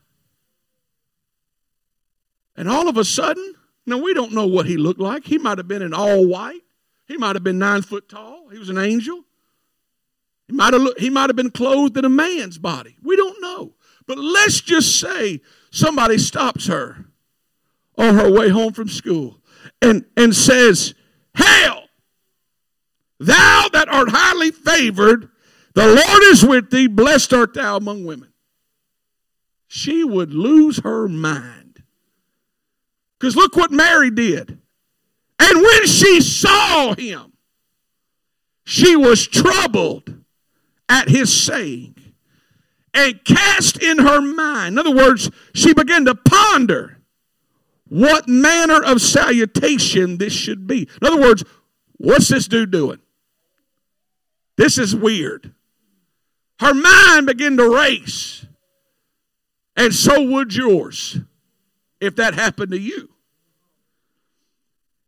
And 2.57 2.69
all 2.69 2.88
of 2.88 2.97
a 2.99 3.05
sudden, 3.05 3.55
now 3.87 3.99
we 3.99 4.14
don't 4.14 4.33
know 4.33 4.47
what 4.47 4.67
he 4.67 4.76
looked 4.76 5.00
like. 5.00 5.25
He 5.25 5.38
might 5.38 5.59
have 5.59 5.69
been 5.69 5.83
in 5.83 5.95
all 5.95 6.26
white. 6.26 6.61
He 7.07 7.17
might 7.17 7.35
have 7.35 7.43
been 7.43 7.59
nine 7.59 7.83
foot 7.83 8.09
tall. 8.09 8.49
He 8.49 8.59
was 8.59 8.69
an 8.69 8.79
angel. 8.79 9.25
He 10.47 10.52
might 10.52 10.73
have, 10.73 10.83
looked, 10.83 11.00
he 11.00 11.11
might 11.11 11.31
have 11.31 11.37
been 11.37 11.50
clothed 11.50 11.97
in 11.97 12.05
a 12.05 12.11
man's 12.11 12.59
body. 12.59 12.97
We 13.02 13.17
don't 13.17 13.41
know. 13.41 13.73
But 14.07 14.19
let's 14.19 14.61
just 14.61 15.00
say 15.00 15.41
somebody 15.71 16.19
stops 16.19 16.67
her 16.67 17.07
on 17.97 18.14
her 18.17 18.31
way 18.31 18.49
home 18.49 18.73
from 18.73 18.88
school 18.88 19.38
and, 19.81 20.05
and 20.17 20.35
says, 20.35 20.95
Hail, 21.37 21.81
thou 23.26 23.69
that 23.73 23.88
art 23.88 24.09
highly 24.11 24.50
favored, 24.50 25.31
the 25.75 25.87
Lord 25.87 26.23
is 26.25 26.45
with 26.45 26.71
thee, 26.71 26.87
blessed 26.87 27.33
art 27.33 27.55
thou 27.55 27.76
among 27.76 28.05
women. 28.05 28.33
She 29.69 30.05
would 30.05 30.35
lose 30.35 30.81
her 30.81 31.09
mind. 31.09 31.83
Because 33.19 33.37
look 33.37 33.57
what 33.57 33.71
Mary 33.71 34.11
did. 34.11 34.59
And 35.38 35.62
when 35.62 35.87
she 35.87 36.21
saw 36.21 36.95
him, 36.95 37.33
she 38.64 38.97
was 38.97 39.26
troubled 39.26 40.14
at 40.88 41.09
his 41.09 41.35
saying 41.35 41.95
and 42.95 43.25
cast 43.25 43.83
in 43.83 43.99
her 43.99 44.21
mind. 44.21 44.75
In 44.75 44.79
other 44.79 44.95
words, 44.95 45.31
she 45.55 45.73
began 45.73 46.05
to 46.05 46.14
ponder 46.14 46.99
what 47.88 48.29
manner 48.29 48.83
of 48.83 49.00
salutation 49.00 50.19
this 50.19 50.33
should 50.33 50.67
be. 50.67 50.88
In 51.00 51.07
other 51.07 51.21
words, 51.21 51.45
what's 51.97 52.29
this 52.29 52.47
dude 52.47 52.71
doing? 52.71 53.00
This 54.56 54.78
is 54.78 54.94
weird. 54.94 55.54
Her 56.61 56.75
mind 56.75 57.26
began 57.26 57.56
to 57.56 57.68
race. 57.68 58.47
And 59.76 59.94
so 59.94 60.23
would 60.23 60.54
yours 60.54 61.18
if 62.00 62.16
that 62.16 62.35
happened 62.35 62.73
to 62.73 62.78
you. 62.78 63.09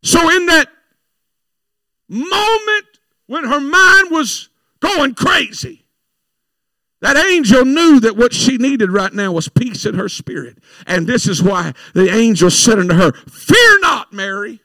So, 0.02 0.30
in 0.30 0.46
that 0.46 0.68
moment 2.08 2.86
when 3.26 3.44
her 3.44 3.60
mind 3.60 4.10
was 4.10 4.48
going 4.80 5.14
crazy, 5.14 5.86
that 7.00 7.16
angel 7.16 7.64
knew 7.64 8.00
that 8.00 8.16
what 8.16 8.32
she 8.32 8.56
needed 8.56 8.90
right 8.90 9.12
now 9.12 9.32
was 9.32 9.48
peace 9.48 9.84
in 9.84 9.94
her 9.94 10.08
spirit. 10.08 10.58
And 10.86 11.06
this 11.06 11.26
is 11.28 11.42
why 11.42 11.74
the 11.92 12.10
angel 12.10 12.50
said 12.50 12.78
unto 12.78 12.94
her, 12.94 13.12
Fear 13.12 13.80
not, 13.80 14.12
Mary, 14.12 14.60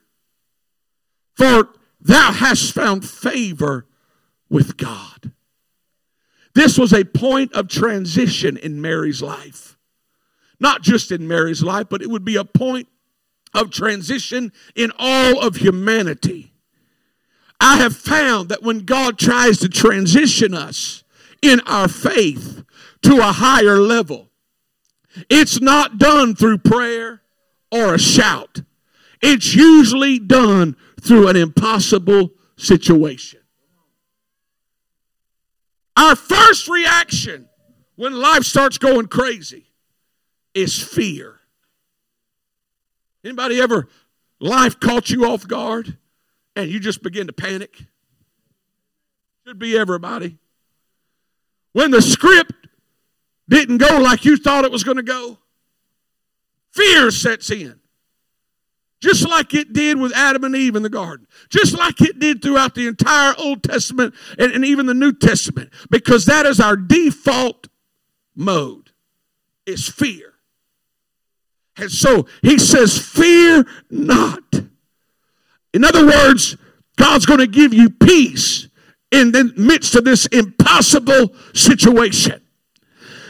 for 1.36 1.70
thou 2.00 2.32
hast 2.32 2.74
found 2.74 3.08
favor 3.08 3.86
with 4.50 4.78
God. 4.78 5.32
This 6.56 6.78
was 6.78 6.94
a 6.94 7.06
point 7.06 7.54
of 7.54 7.68
transition 7.68 8.58
in 8.58 8.82
Mary's 8.82 9.22
life. 9.22 9.78
Not 10.60 10.82
just 10.82 11.12
in 11.12 11.28
Mary's 11.28 11.64
life, 11.64 11.88
but 11.90 12.02
it 12.02 12.10
would 12.10 12.26
be 12.26 12.36
a 12.36 12.44
point 12.44 12.88
of 13.54 13.72
transition 13.72 14.52
in 14.76 14.92
all 14.98 15.40
of 15.40 15.58
humanity. 15.58 16.54
I 17.62 17.78
have 17.78 17.96
found 17.96 18.50
that 18.50 18.64
when 18.64 18.80
God 18.80 19.18
tries 19.18 19.60
to 19.60 19.70
transition 19.70 20.54
us 20.54 21.04
in 21.42 21.60
our 21.62 21.88
faith 21.88 22.64
to 23.04 23.18
a 23.18 23.32
higher 23.34 23.78
level, 23.78 24.30
it's 25.30 25.60
not 25.62 25.98
done 25.98 26.36
through 26.36 26.60
prayer 26.60 27.22
or 27.72 27.94
a 27.94 28.00
shout. 28.00 28.62
It's 29.22 29.54
usually 29.56 30.20
done 30.20 30.76
through 31.02 31.28
an 31.28 31.36
impossible 31.36 32.32
situation. 32.58 33.40
Our 36.00 36.16
first 36.16 36.70
reaction 36.70 37.50
when 37.98 38.14
life 38.14 38.44
starts 38.44 38.78
going 38.78 39.08
crazy 39.08 39.66
is 40.54 40.82
fear. 40.82 41.42
Anybody 43.22 43.60
ever 43.60 43.90
life 44.40 44.80
caught 44.80 45.10
you 45.10 45.26
off 45.26 45.46
guard 45.46 45.98
and 46.56 46.70
you 46.70 46.80
just 46.80 47.04
begin 47.04 47.28
to 47.28 47.34
panic? 47.34 47.84
Should 49.46 49.60
be 49.60 49.78
everybody. 49.78 50.38
When 51.74 51.92
the 51.92 52.02
script 52.02 52.54
didn't 53.50 53.80
go 53.80 54.00
like 54.00 54.24
you 54.24 54.38
thought 54.38 54.64
it 54.64 54.72
was 54.72 54.86
going 54.86 54.98
to 54.98 55.04
go, 55.04 55.38
fear 56.72 57.12
sets 57.12 57.52
in. 57.52 57.79
Just 59.02 59.28
like 59.28 59.54
it 59.54 59.72
did 59.72 59.98
with 59.98 60.14
Adam 60.14 60.44
and 60.44 60.56
Eve 60.56 60.76
in 60.76 60.84
the 60.84 60.90
garden. 60.90 61.26
Just 61.50 61.78
like 61.78 62.02
it 62.02 62.20
did 62.20 62.42
throughout 62.42 62.76
the 62.76 62.88
entire 62.88 63.34
Old 63.38 63.64
Testament 63.64 64.14
and, 64.38 64.52
and 64.52 64.66
even 64.66 64.86
the 64.86 64.94
New 64.94 65.14
Testament. 65.14 65.72
Because 65.90 66.26
that 66.26 66.46
is 66.46 66.60
our 66.60 66.76
default 66.76 67.68
mode. 68.36 68.92
Is 69.66 69.88
fear. 69.88 70.34
And 71.78 71.92
so 71.92 72.28
he 72.42 72.58
says, 72.58 72.98
Fear 72.98 73.66
not. 73.90 74.44
In 75.74 75.86
other 75.86 76.06
words, 76.06 76.58
God's 76.98 77.26
going 77.26 77.40
to 77.40 77.48
give 77.48 77.74
you 77.74 77.90
peace 77.90 78.68
in 79.12 79.32
the 79.32 79.54
midst 79.56 79.96
of 79.96 80.04
this 80.04 80.26
impossible 80.28 81.34
situation. 81.54 82.42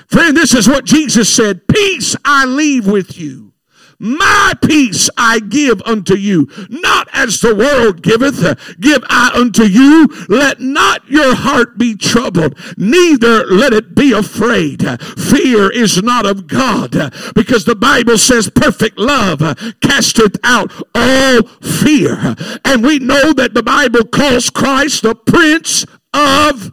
Friend, 0.08 0.36
this 0.36 0.55
is 0.55 0.67
what 0.67 0.86
Jesus 0.86 1.34
said 1.34 1.67
Peace 1.67 2.15
I 2.25 2.45
leave 2.45 2.88
with 2.88 3.19
you. 3.19 3.53
My 3.99 4.53
peace 4.63 5.09
I 5.17 5.39
give 5.39 5.81
unto 5.81 6.15
you, 6.15 6.47
not 6.69 7.09
as 7.12 7.41
the 7.41 7.53
world 7.53 8.01
giveth, 8.01 8.79
give 8.79 9.03
I 9.09 9.31
unto 9.35 9.63
you. 9.63 10.07
Let 10.29 10.62
not 10.62 11.05
your 11.09 11.35
heart 11.35 11.77
be 11.77 11.95
troubled, 11.95 12.57
neither 12.77 13.45
let 13.45 13.73
it 13.73 13.95
be 13.95 14.13
afraid. 14.13 14.81
Fear 15.01 15.71
is 15.71 16.01
not 16.01 16.25
of 16.25 16.47
God, 16.47 16.91
because 17.35 17.65
the 17.65 17.75
Bible 17.75 18.17
says 18.17 18.49
perfect 18.49 18.97
love 18.97 19.39
casteth 19.81 20.38
out 20.43 20.71
all 20.95 21.43
fear. 21.62 22.35
And 22.63 22.83
we 22.83 22.99
know 22.99 23.33
that 23.33 23.53
the 23.53 23.63
Bible 23.63 24.05
calls 24.05 24.49
Christ 24.49 25.03
the 25.03 25.15
Prince 25.15 25.85
of 26.13 26.71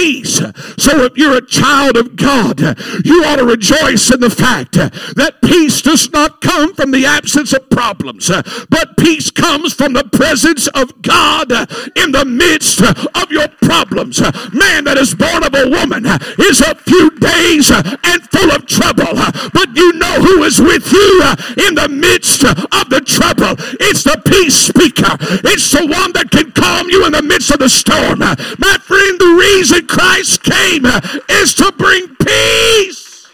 peace. 0.00 0.40
So 0.78 1.04
if 1.04 1.18
you're 1.18 1.36
a 1.36 1.46
child 1.46 1.96
of 1.98 2.16
God, 2.16 2.58
you 3.04 3.22
ought 3.24 3.36
to 3.36 3.44
rejoice 3.44 4.10
in 4.10 4.20
the 4.20 4.30
fact 4.30 4.72
that 4.72 5.42
peace 5.44 5.82
does 5.82 6.10
not 6.10 6.40
come 6.40 6.74
from 6.74 6.90
the 6.90 7.04
absence 7.04 7.52
of 7.52 7.68
problems, 7.68 8.30
but 8.70 8.96
peace 8.96 9.30
comes 9.30 9.74
from 9.74 9.92
the 9.92 10.04
presence 10.04 10.68
of 10.68 11.02
God 11.02 11.52
in 11.96 12.12
the 12.12 12.24
midst 12.24 12.80
of 12.80 13.30
your 13.30 13.48
problems. 13.60 14.20
Man 14.54 14.84
that 14.84 14.96
is 14.96 15.14
born 15.14 15.44
of 15.44 15.54
a 15.54 15.68
woman 15.68 16.06
is 16.38 16.62
a 16.62 16.74
few 16.76 17.10
days 17.20 17.70
and 17.70 18.22
full 18.32 18.50
of 18.52 18.64
trouble, 18.64 19.20
but 19.52 19.76
you 19.76 19.92
know 19.94 20.16
who 20.22 20.44
is 20.44 20.60
with 20.60 20.90
you 20.92 21.20
in 21.68 21.74
the 21.74 21.88
midst 21.88 22.44
of 22.44 22.88
the 22.88 23.02
trouble. 23.04 23.52
It's 23.80 24.04
the 24.04 24.16
peace 24.24 24.56
speaker. 24.56 25.12
It's 25.44 25.70
the 25.70 25.84
one 25.84 26.12
that 26.14 26.30
can 26.30 26.52
calm 26.52 26.88
you 26.88 27.04
in 27.04 27.12
the 27.12 27.22
midst 27.22 27.50
of 27.50 27.58
the 27.58 27.68
storm. 27.68 28.20
My 28.20 28.78
friend, 28.80 29.20
the 29.20 29.36
reason 29.36 29.89
Christ 29.90 30.44
came 30.44 30.86
is 31.28 31.52
to 31.54 31.72
bring 31.76 32.14
peace. 32.14 33.26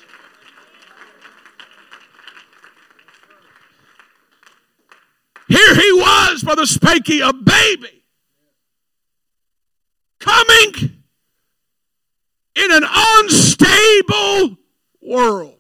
Here 5.49 5.75
he 5.75 5.93
was, 5.93 6.43
Brother 6.43 6.63
Spanky, 6.63 7.21
a 7.21 7.35
baby, 7.35 8.03
coming 10.19 11.03
in 12.55 12.73
an 12.73 12.85
unstable 12.91 14.57
world. 15.03 15.59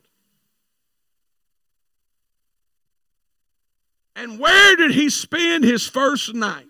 And 4.14 4.40
where 4.40 4.76
did 4.76 4.92
he 4.92 5.10
spend 5.10 5.62
his 5.62 5.86
first 5.86 6.32
night? 6.32 6.68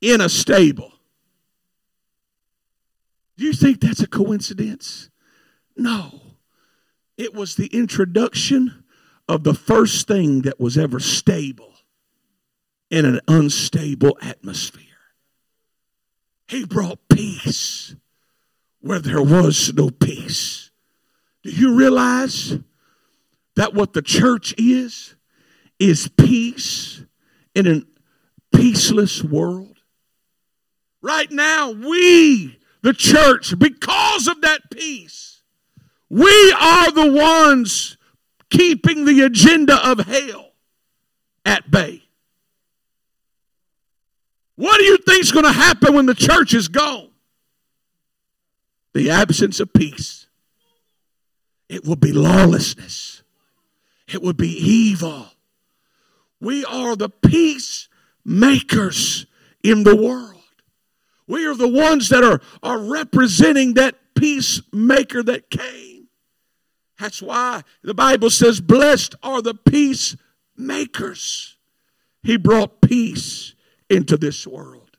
In 0.00 0.20
a 0.20 0.28
stable. 0.28 0.97
Do 3.38 3.44
you 3.44 3.52
think 3.52 3.80
that's 3.80 4.02
a 4.02 4.08
coincidence? 4.08 5.10
No. 5.76 6.20
It 7.16 7.32
was 7.32 7.54
the 7.54 7.68
introduction 7.68 8.82
of 9.28 9.44
the 9.44 9.54
first 9.54 10.08
thing 10.08 10.42
that 10.42 10.58
was 10.58 10.76
ever 10.76 10.98
stable 10.98 11.72
in 12.90 13.04
an 13.04 13.20
unstable 13.28 14.18
atmosphere. 14.20 14.82
He 16.48 16.66
brought 16.66 17.08
peace 17.08 17.94
where 18.80 18.98
there 18.98 19.22
was 19.22 19.72
no 19.72 19.90
peace. 19.90 20.72
Do 21.44 21.50
you 21.50 21.76
realize 21.76 22.58
that 23.54 23.72
what 23.72 23.92
the 23.92 24.02
church 24.02 24.52
is, 24.58 25.14
is 25.78 26.08
peace 26.08 27.04
in 27.54 27.68
a 27.68 27.82
peaceless 28.56 29.22
world? 29.22 29.76
Right 31.00 31.30
now, 31.30 31.70
we, 31.70 32.57
the 32.82 32.92
church, 32.92 33.58
because 33.58 34.28
of 34.28 34.40
that 34.42 34.70
peace, 34.70 35.42
we 36.08 36.54
are 36.58 36.90
the 36.90 37.12
ones 37.12 37.96
keeping 38.50 39.04
the 39.04 39.22
agenda 39.22 39.76
of 39.88 40.00
hell 40.00 40.52
at 41.44 41.70
bay. 41.70 42.02
What 44.56 44.78
do 44.78 44.84
you 44.84 44.98
think 44.98 45.22
is 45.22 45.32
going 45.32 45.44
to 45.44 45.52
happen 45.52 45.94
when 45.94 46.06
the 46.06 46.14
church 46.14 46.54
is 46.54 46.68
gone? 46.68 47.10
The 48.94 49.10
absence 49.10 49.60
of 49.60 49.72
peace. 49.72 50.26
It 51.68 51.84
will 51.84 51.96
be 51.96 52.12
lawlessness. 52.12 53.22
It 54.08 54.22
would 54.22 54.36
be 54.36 54.48
evil. 54.48 55.26
We 56.40 56.64
are 56.64 56.96
the 56.96 57.10
peacemakers 57.10 59.26
in 59.62 59.84
the 59.84 59.94
world. 59.94 60.37
We 61.28 61.46
are 61.46 61.54
the 61.54 61.68
ones 61.68 62.08
that 62.08 62.24
are, 62.24 62.40
are 62.62 62.78
representing 62.78 63.74
that 63.74 63.96
peacemaker 64.14 65.22
that 65.22 65.50
came. 65.50 66.08
That's 66.98 67.22
why 67.22 67.62
the 67.82 67.94
Bible 67.94 68.30
says, 68.30 68.60
Blessed 68.60 69.14
are 69.22 69.40
the 69.40 69.54
peacemakers. 69.54 71.56
He 72.22 72.36
brought 72.36 72.80
peace 72.80 73.54
into 73.88 74.16
this 74.16 74.46
world. 74.46 74.96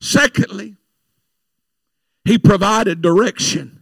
Secondly, 0.00 0.76
he 2.24 2.38
provided 2.38 3.02
direction. 3.02 3.80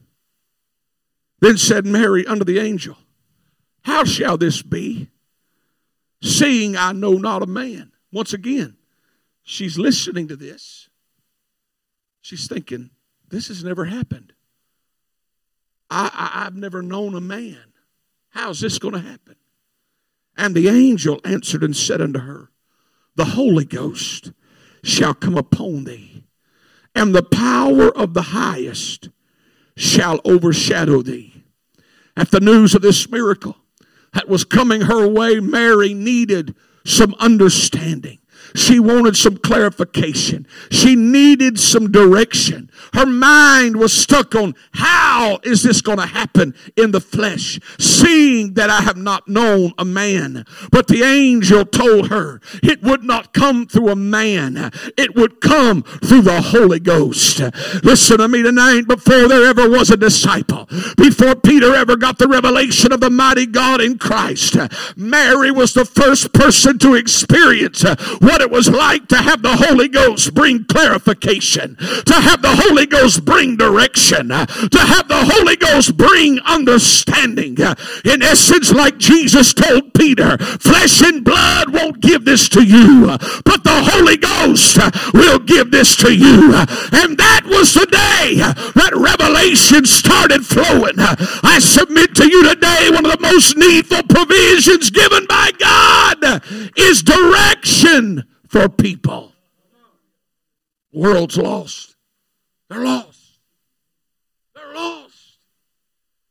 Then 1.41 1.59
said 1.59 1.87
Mary 1.87 2.27
unto 2.27 2.45
the 2.45 2.59
angel, 2.59 2.97
How 3.83 4.05
shall 4.05 4.39
this 4.39 4.63
be? 4.63 5.11
Seeing 6.23 6.77
I 6.77 6.93
know 6.93 7.13
not 7.13 7.43
a 7.43 7.47
man. 7.47 7.93
Once 8.11 8.33
again, 8.33 8.77
she's 9.43 9.79
listening 9.79 10.29
to 10.29 10.37
this. 10.37 10.88
She's 12.29 12.47
thinking, 12.47 12.91
This 13.31 13.49
has 13.49 13.65
never 13.65 13.87
happened. 13.87 14.35
I, 15.89 16.11
I, 16.13 16.45
I've 16.45 16.55
never 16.55 16.83
known 16.83 17.15
a 17.15 17.23
man. 17.23 17.73
How's 18.29 18.61
this 18.61 18.79
going 18.79 18.93
to 18.93 19.01
happen? 19.01 19.37
And 20.37 20.55
the 20.55 20.69
angel 20.69 21.23
answered 21.25 21.65
and 21.65 21.75
said 21.75 22.03
unto 22.03 22.19
her, 22.19 22.51
the 23.17 23.25
Holy 23.25 23.65
Ghost 23.65 24.33
shall 24.85 25.15
come 25.15 25.39
upon 25.39 25.85
thee, 25.85 26.25
and 26.95 27.15
the 27.15 27.23
power 27.23 27.97
of 27.97 28.13
the 28.13 28.21
highest 28.21 29.09
shall 29.75 30.21
overshadow 30.23 31.01
thee. 31.01 31.45
At 32.15 32.31
the 32.31 32.41
news 32.41 32.75
of 32.75 32.83
this 32.83 33.09
miracle 33.11 33.57
that 34.13 34.29
was 34.29 34.45
coming 34.45 34.83
her 34.83 35.09
way, 35.09 35.41
Mary 35.41 35.95
needed 35.95 36.55
some 36.85 37.15
understanding. 37.19 38.18
She 38.55 38.81
wanted 38.81 39.17
some 39.17 39.37
clarification. 39.37 40.47
She 40.71 40.97
needed 40.97 41.59
some 41.59 41.91
direction. 41.91 42.71
Her 42.95 43.07
mind 43.07 43.77
was 43.77 43.93
stuck 43.93 44.35
on 44.35 44.55
how 44.73 45.39
is 45.43 45.63
this 45.63 45.81
going 45.81 45.99
to 45.99 46.07
happen 46.07 46.55
in 46.77 46.93
the 46.93 47.01
flesh, 47.01 47.59
seeing 47.79 48.55
that 48.55 48.71
I 48.71 48.81
have 48.81 48.97
not 48.97 49.29
known 49.29 49.73
a 49.79 49.85
man. 49.85 50.45
But 50.71 50.89
the 50.89 51.03
angel 51.03 51.65
told 51.65 52.09
her 52.09 52.41
it 52.63 52.83
would 52.83 53.05
not 53.05 53.33
come 53.33 53.67
through 53.67 53.91
a 53.91 53.97
man, 53.97 54.71
it 54.97 55.15
would 55.15 55.41
come 55.41 55.83
through 55.83 56.23
the 56.23 56.41
Holy 56.41 56.81
Ghost. 56.81 57.41
Listen 57.83 58.19
to 58.19 58.29
me 58.29 58.43
tonight. 58.43 58.87
Before 58.89 59.29
there 59.29 59.45
ever 59.45 59.69
was 59.69 59.91
a 59.91 59.97
disciple, 59.97 60.67
before 60.97 61.35
Peter 61.35 61.75
ever 61.75 61.97
got 61.97 62.19
the 62.19 62.29
revelation 62.29 62.93
of 62.93 63.01
the 63.01 63.11
mighty 63.11 63.47
God 63.47 63.81
in 63.81 63.99
Christ, 63.99 64.57
Mary 64.97 65.51
was 65.51 65.75
the 65.75 65.85
first 65.85 66.33
person 66.33 66.79
to 66.79 66.95
experience 66.95 67.83
what 68.21 68.38
it 68.41 68.51
was 68.51 68.69
like 68.69 69.09
to 69.09 69.17
have 69.17 69.43
the 69.43 69.57
Holy 69.57 69.89
Ghost 69.89 70.35
bring 70.35 70.65
clarification, 70.65 71.77
to 71.77 72.15
have 72.15 72.43
the 72.43 72.55
Holy 72.55 72.87
Ghost 72.87 73.25
bring 73.25 73.57
direction, 73.57 74.31
uh, 74.31 74.47
to 74.47 74.79
have 74.79 75.09
the 75.09 75.25
Holy 75.25 75.57
Ghost 75.57 75.97
bring 75.97 76.39
understanding. 76.41 77.61
Uh, 77.61 77.75
in 78.05 78.23
essence, 78.23 78.73
like 78.73 78.99
Jesus 78.99 79.55
told 79.55 79.95
Peter, 79.95 80.39
flesh 80.39 81.03
and 81.03 81.25
blood 81.25 81.71
won't 81.71 82.01
give 82.01 82.25
this 82.25 82.49
to 82.51 82.63
you, 82.63 83.11
uh, 83.11 83.19
but 83.45 83.65
the 83.65 83.83
Holy 83.93 84.17
Ghost 84.17 84.79
will 85.13 85.39
give 85.39 85.71
this 85.71 85.97
to 85.97 86.15
you. 86.15 86.55
And 86.55 87.17
that 87.19 87.43
was 87.47 87.75
the 87.75 87.87
day 87.87 88.37
that 88.37 88.93
revelation 88.95 89.85
started 89.85 90.45
flowing. 90.45 90.95
I 90.99 91.59
submit 91.61 92.15
to 92.17 92.29
you 92.29 92.43
today 92.49 92.91
one 92.91 93.07
of 93.07 93.13
the 93.13 93.21
most 93.21 93.57
needful 93.57 94.03
provisions 94.05 94.91
given 94.91 95.27
by 95.27 95.51
God 95.59 96.43
is 96.77 97.03
direction 97.03 98.28
for 98.49 98.69
people. 98.69 99.33
World's 100.93 101.37
lost. 101.37 101.97
They're 102.69 102.85
lost. 102.85 103.39
They're 104.55 104.75
lost. 104.75 105.39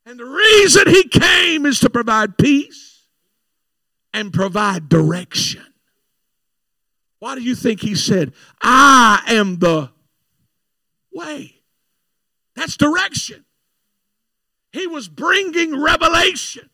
And 0.06 0.20
the 0.20 0.26
reason 0.26 0.88
he 0.88 1.08
came 1.08 1.66
is 1.66 1.80
to 1.82 1.90
provide 1.90 2.38
peace 2.38 3.04
and 4.14 4.34
provide 4.34 4.90
direction. 4.90 5.64
Why 7.20 7.36
do 7.36 7.42
you 7.42 7.56
think 7.56 7.82
he 7.82 7.96
said, 7.96 8.34
I 8.62 9.22
am 9.28 9.58
the 9.58 9.92
way? 11.12 11.56
That's 12.56 12.78
direction. 12.78 13.46
He 14.72 14.88
was 14.88 15.08
bringing 15.08 15.80
revelation. 15.80 16.70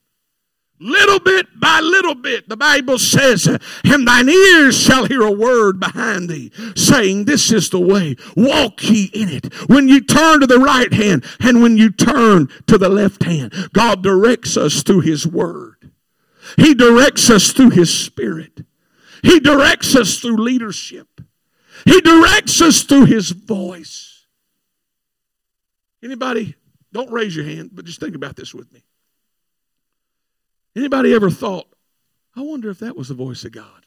Little 0.79 1.19
bit 1.19 1.47
by 1.59 1.79
little 1.79 2.15
bit, 2.15 2.49
the 2.49 2.57
Bible 2.57 2.97
says, 2.97 3.47
and 3.47 4.07
thine 4.07 4.27
ears 4.27 4.77
shall 4.77 5.05
hear 5.05 5.21
a 5.21 5.31
word 5.31 5.79
behind 5.79 6.29
thee, 6.29 6.51
saying, 6.75 7.25
This 7.25 7.51
is 7.51 7.69
the 7.69 7.79
way, 7.79 8.15
walk 8.35 8.83
ye 8.83 9.05
in 9.13 9.29
it. 9.29 9.53
When 9.69 9.87
you 9.87 10.01
turn 10.01 10.41
to 10.41 10.47
the 10.47 10.59
right 10.59 10.91
hand 10.91 11.25
and 11.39 11.61
when 11.61 11.77
you 11.77 11.89
turn 11.89 12.49
to 12.67 12.77
the 12.77 12.89
left 12.89 13.23
hand, 13.23 13.53
God 13.71 14.03
directs 14.03 14.57
us 14.57 14.83
through 14.83 15.01
his 15.01 15.25
word. 15.25 15.91
He 16.57 16.73
directs 16.73 17.29
us 17.29 17.51
through 17.51 17.69
his 17.69 17.93
spirit. 17.93 18.65
He 19.21 19.39
directs 19.39 19.95
us 19.95 20.17
through 20.17 20.37
leadership. 20.37 21.07
He 21.85 22.01
directs 22.01 22.61
us 22.61 22.83
through 22.83 23.05
his 23.05 23.31
voice. 23.31 24.25
Anybody, 26.03 26.55
don't 26.91 27.11
raise 27.11 27.35
your 27.35 27.45
hand, 27.45 27.71
but 27.73 27.85
just 27.85 27.99
think 27.99 28.15
about 28.15 28.35
this 28.35 28.53
with 28.53 28.71
me. 28.73 28.83
Anybody 30.75 31.13
ever 31.13 31.29
thought, 31.29 31.67
I 32.35 32.41
wonder 32.41 32.69
if 32.69 32.79
that 32.79 32.95
was 32.95 33.09
the 33.09 33.13
voice 33.13 33.43
of 33.43 33.51
God? 33.51 33.85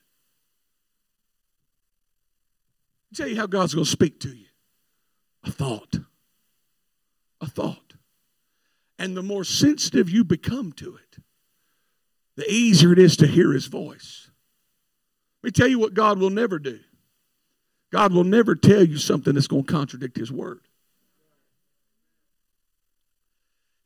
I'll 3.10 3.16
tell 3.16 3.28
you 3.28 3.36
how 3.36 3.46
God's 3.46 3.74
going 3.74 3.84
to 3.84 3.90
speak 3.90 4.20
to 4.20 4.28
you. 4.28 4.46
A 5.44 5.50
thought. 5.50 5.96
A 7.40 7.46
thought. 7.46 7.94
And 8.98 9.16
the 9.16 9.22
more 9.22 9.44
sensitive 9.44 10.08
you 10.08 10.24
become 10.24 10.72
to 10.74 10.96
it, 10.96 11.22
the 12.36 12.50
easier 12.50 12.92
it 12.92 12.98
is 12.98 13.16
to 13.18 13.26
hear 13.26 13.52
his 13.52 13.66
voice. 13.66 14.30
Let 15.42 15.48
me 15.48 15.50
tell 15.52 15.68
you 15.68 15.78
what 15.78 15.94
God 15.94 16.18
will 16.18 16.30
never 16.30 16.58
do. 16.58 16.80
God 17.92 18.12
will 18.12 18.24
never 18.24 18.54
tell 18.54 18.82
you 18.82 18.98
something 18.98 19.34
that's 19.34 19.46
going 19.46 19.64
to 19.64 19.72
contradict 19.72 20.16
his 20.16 20.30
word. 20.30 20.60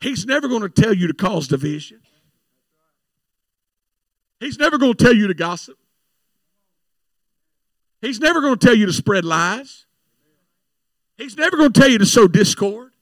He's 0.01 0.25
never 0.27 0.49
going 0.49 0.63
to 0.63 0.69
tell 0.69 0.95
you 0.95 1.07
to 1.07 1.15
cause 1.15 1.49
division. 1.49 2.01
He's 4.41 4.59
never 4.59 4.79
going 4.79 4.95
to 4.95 5.05
tell 5.05 5.15
you 5.15 5.29
to 5.29 5.35
gossip. 5.35 5.77
He's 8.01 8.19
never 8.19 8.41
going 8.41 8.59
to 8.59 8.67
tell 8.67 8.75
you 8.75 8.87
to 8.87 8.93
spread 8.93 9.25
lies. 9.25 9.85
He's 11.19 11.37
never 11.37 11.59
going 11.59 11.73
to 11.73 11.79
tell 11.79 11.91
you 11.91 11.99
to 11.99 12.07
sow 12.07 12.27
discord. 12.27 12.93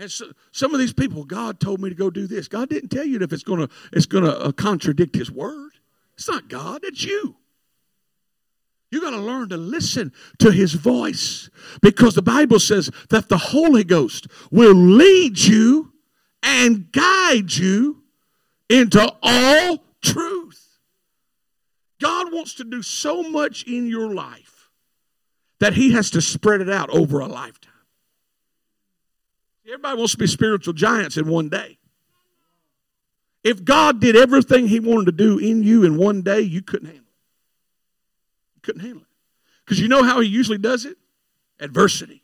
And 0.00 0.10
so, 0.10 0.32
some 0.52 0.74
of 0.74 0.80
these 0.80 0.92
people, 0.92 1.24
God 1.24 1.60
told 1.60 1.80
me 1.80 1.88
to 1.88 1.94
go 1.94 2.10
do 2.10 2.26
this. 2.26 2.48
God 2.48 2.68
didn't 2.68 2.90
tell 2.90 3.04
you 3.04 3.18
if 3.20 3.32
it's 3.32 3.42
going 3.42 3.60
to 3.60 3.68
it's 3.92 4.06
going 4.06 4.24
to 4.24 4.36
uh, 4.36 4.52
contradict 4.52 5.14
His 5.14 5.30
word. 5.30 5.72
It's 6.16 6.28
not 6.28 6.48
God. 6.48 6.80
It's 6.82 7.04
you. 7.04 7.36
You 8.90 9.00
got 9.00 9.10
to 9.10 9.18
learn 9.18 9.50
to 9.50 9.56
listen 9.56 10.12
to 10.38 10.50
His 10.50 10.74
voice 10.74 11.50
because 11.80 12.14
the 12.14 12.22
Bible 12.22 12.58
says 12.58 12.90
that 13.10 13.28
the 13.28 13.38
Holy 13.38 13.84
Ghost 13.84 14.26
will 14.50 14.74
lead 14.74 15.38
you 15.38 15.92
and 16.42 16.90
guide 16.90 17.52
you 17.52 17.97
into 18.68 19.12
all 19.22 19.84
truth. 20.02 20.78
God 22.00 22.32
wants 22.32 22.54
to 22.54 22.64
do 22.64 22.82
so 22.82 23.22
much 23.22 23.64
in 23.64 23.86
your 23.86 24.14
life 24.14 24.68
that 25.58 25.74
He 25.74 25.92
has 25.92 26.10
to 26.10 26.20
spread 26.20 26.60
it 26.60 26.70
out 26.70 26.90
over 26.90 27.20
a 27.20 27.26
lifetime. 27.26 27.72
Everybody 29.66 29.98
wants 29.98 30.12
to 30.12 30.18
be 30.18 30.26
spiritual 30.26 30.74
giants 30.74 31.16
in 31.16 31.28
one 31.28 31.48
day. 31.48 31.78
If 33.44 33.64
God 33.64 34.00
did 34.00 34.16
everything 34.16 34.68
He 34.68 34.80
wanted 34.80 35.06
to 35.06 35.12
do 35.12 35.38
in 35.38 35.62
you 35.62 35.84
in 35.84 35.96
one 35.96 36.22
day, 36.22 36.40
you 36.40 36.62
couldn't 36.62 36.86
handle 36.86 37.04
it. 37.04 38.54
You 38.54 38.60
couldn't 38.62 38.80
handle 38.82 39.02
it. 39.02 39.08
Because 39.64 39.80
you 39.80 39.88
know 39.88 40.02
how 40.02 40.20
He 40.20 40.28
usually 40.28 40.58
does 40.58 40.84
it? 40.84 40.96
Adversity, 41.60 42.22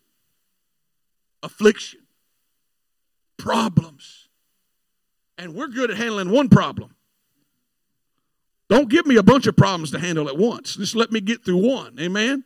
affliction, 1.43 2.01
problems 3.37 4.24
And 5.39 5.55
we're 5.55 5.69
good 5.69 5.91
at 5.91 5.97
handling 5.97 6.31
one 6.31 6.49
problem. 6.49 6.95
Don't 8.69 8.89
give 8.89 9.07
me 9.07 9.17
a 9.17 9.23
bunch 9.23 9.47
of 9.47 9.57
problems 9.57 9.91
to 9.91 9.99
handle 9.99 10.29
at 10.29 10.39
once. 10.39 10.77
Just 10.77 10.95
let 10.95 11.13
me 11.13 11.21
get 11.21 11.45
through 11.45 11.69
one. 11.69 11.99
Amen? 12.01 12.45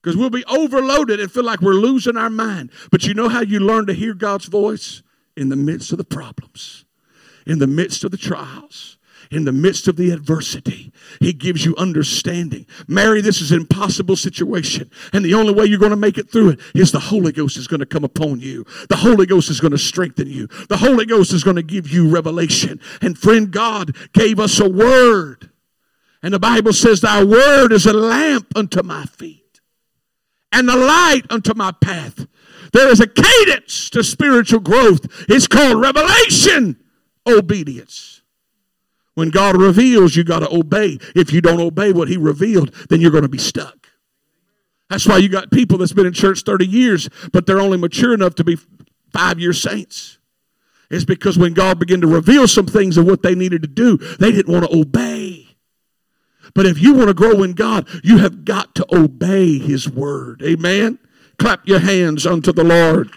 Because 0.00 0.16
we'll 0.16 0.30
be 0.30 0.44
overloaded 0.44 1.18
and 1.18 1.30
feel 1.30 1.44
like 1.44 1.60
we're 1.60 1.72
losing 1.72 2.16
our 2.16 2.30
mind. 2.30 2.70
But 2.90 3.04
you 3.04 3.14
know 3.14 3.28
how 3.28 3.40
you 3.40 3.58
learn 3.58 3.86
to 3.86 3.92
hear 3.92 4.14
God's 4.14 4.46
voice? 4.46 5.02
In 5.36 5.50
the 5.50 5.56
midst 5.56 5.92
of 5.92 5.98
the 5.98 6.04
problems, 6.04 6.86
in 7.46 7.58
the 7.58 7.66
midst 7.66 8.04
of 8.04 8.10
the 8.10 8.16
trials 8.16 8.96
in 9.30 9.44
the 9.44 9.52
midst 9.52 9.88
of 9.88 9.96
the 9.96 10.10
adversity. 10.10 10.92
He 11.20 11.32
gives 11.32 11.64
you 11.64 11.74
understanding. 11.76 12.66
Mary, 12.86 13.20
this 13.20 13.40
is 13.40 13.52
an 13.52 13.60
impossible 13.60 14.16
situation. 14.16 14.90
And 15.12 15.24
the 15.24 15.34
only 15.34 15.52
way 15.52 15.66
you're 15.66 15.78
going 15.78 15.90
to 15.90 15.96
make 15.96 16.18
it 16.18 16.30
through 16.30 16.50
it 16.50 16.60
is 16.74 16.92
the 16.92 17.00
Holy 17.00 17.32
Ghost 17.32 17.56
is 17.56 17.66
going 17.66 17.80
to 17.80 17.86
come 17.86 18.04
upon 18.04 18.40
you. 18.40 18.64
The 18.88 18.96
Holy 18.96 19.26
Ghost 19.26 19.50
is 19.50 19.60
going 19.60 19.72
to 19.72 19.78
strengthen 19.78 20.28
you. 20.28 20.46
The 20.68 20.78
Holy 20.78 21.06
Ghost 21.06 21.32
is 21.32 21.44
going 21.44 21.56
to 21.56 21.62
give 21.62 21.88
you 21.88 22.08
revelation. 22.08 22.80
And 23.00 23.18
friend, 23.18 23.50
God 23.50 23.96
gave 24.12 24.38
us 24.38 24.60
a 24.60 24.68
word. 24.68 25.50
And 26.22 26.34
the 26.34 26.38
Bible 26.38 26.72
says, 26.72 27.00
Thy 27.00 27.22
word 27.22 27.72
is 27.72 27.86
a 27.86 27.92
lamp 27.92 28.56
unto 28.56 28.82
my 28.82 29.04
feet 29.04 29.60
and 30.52 30.68
a 30.70 30.76
light 30.76 31.22
unto 31.30 31.54
my 31.54 31.72
path. 31.72 32.26
There 32.72 32.88
is 32.88 33.00
a 33.00 33.06
cadence 33.06 33.90
to 33.90 34.02
spiritual 34.02 34.60
growth. 34.60 35.06
It's 35.28 35.46
called 35.46 35.80
revelation 35.80 36.82
obedience. 37.26 38.15
When 39.16 39.30
God 39.30 39.56
reveals, 39.56 40.14
you 40.14 40.24
got 40.24 40.40
to 40.40 40.54
obey. 40.54 40.98
If 41.14 41.32
you 41.32 41.40
don't 41.40 41.58
obey 41.58 41.90
what 41.90 42.08
He 42.08 42.18
revealed, 42.18 42.72
then 42.90 43.00
you're 43.00 43.10
going 43.10 43.22
to 43.22 43.30
be 43.30 43.38
stuck. 43.38 43.88
That's 44.90 45.06
why 45.06 45.16
you 45.16 45.30
got 45.30 45.50
people 45.50 45.78
that's 45.78 45.94
been 45.94 46.06
in 46.06 46.12
church 46.12 46.42
30 46.42 46.66
years, 46.66 47.08
but 47.32 47.46
they're 47.46 47.58
only 47.58 47.78
mature 47.78 48.12
enough 48.12 48.34
to 48.34 48.44
be 48.44 48.58
five 49.14 49.40
year 49.40 49.54
saints. 49.54 50.18
It's 50.90 51.06
because 51.06 51.38
when 51.38 51.54
God 51.54 51.78
began 51.78 52.02
to 52.02 52.06
reveal 52.06 52.46
some 52.46 52.66
things 52.66 52.98
of 52.98 53.06
what 53.06 53.22
they 53.22 53.34
needed 53.34 53.62
to 53.62 53.68
do, 53.68 53.96
they 53.96 54.30
didn't 54.30 54.52
want 54.52 54.70
to 54.70 54.78
obey. 54.78 55.48
But 56.54 56.66
if 56.66 56.80
you 56.80 56.92
want 56.92 57.08
to 57.08 57.14
grow 57.14 57.42
in 57.42 57.54
God, 57.54 57.88
you 58.04 58.18
have 58.18 58.44
got 58.44 58.74
to 58.74 58.86
obey 58.94 59.58
His 59.58 59.88
word. 59.88 60.42
Amen. 60.42 60.98
Clap 61.38 61.66
your 61.66 61.80
hands 61.80 62.26
unto 62.26 62.52
the 62.52 62.64
Lord. 62.64 63.10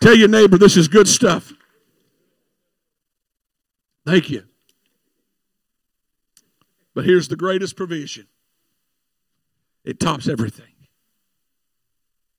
Tell 0.00 0.14
your 0.14 0.28
neighbor 0.28 0.56
this 0.56 0.76
is 0.76 0.86
good 0.86 1.08
stuff. 1.08 1.52
Thank 4.10 4.28
you. 4.28 4.42
But 6.96 7.04
here's 7.04 7.28
the 7.28 7.36
greatest 7.36 7.76
provision 7.76 8.26
it 9.84 10.00
tops 10.00 10.28
everything. 10.28 10.74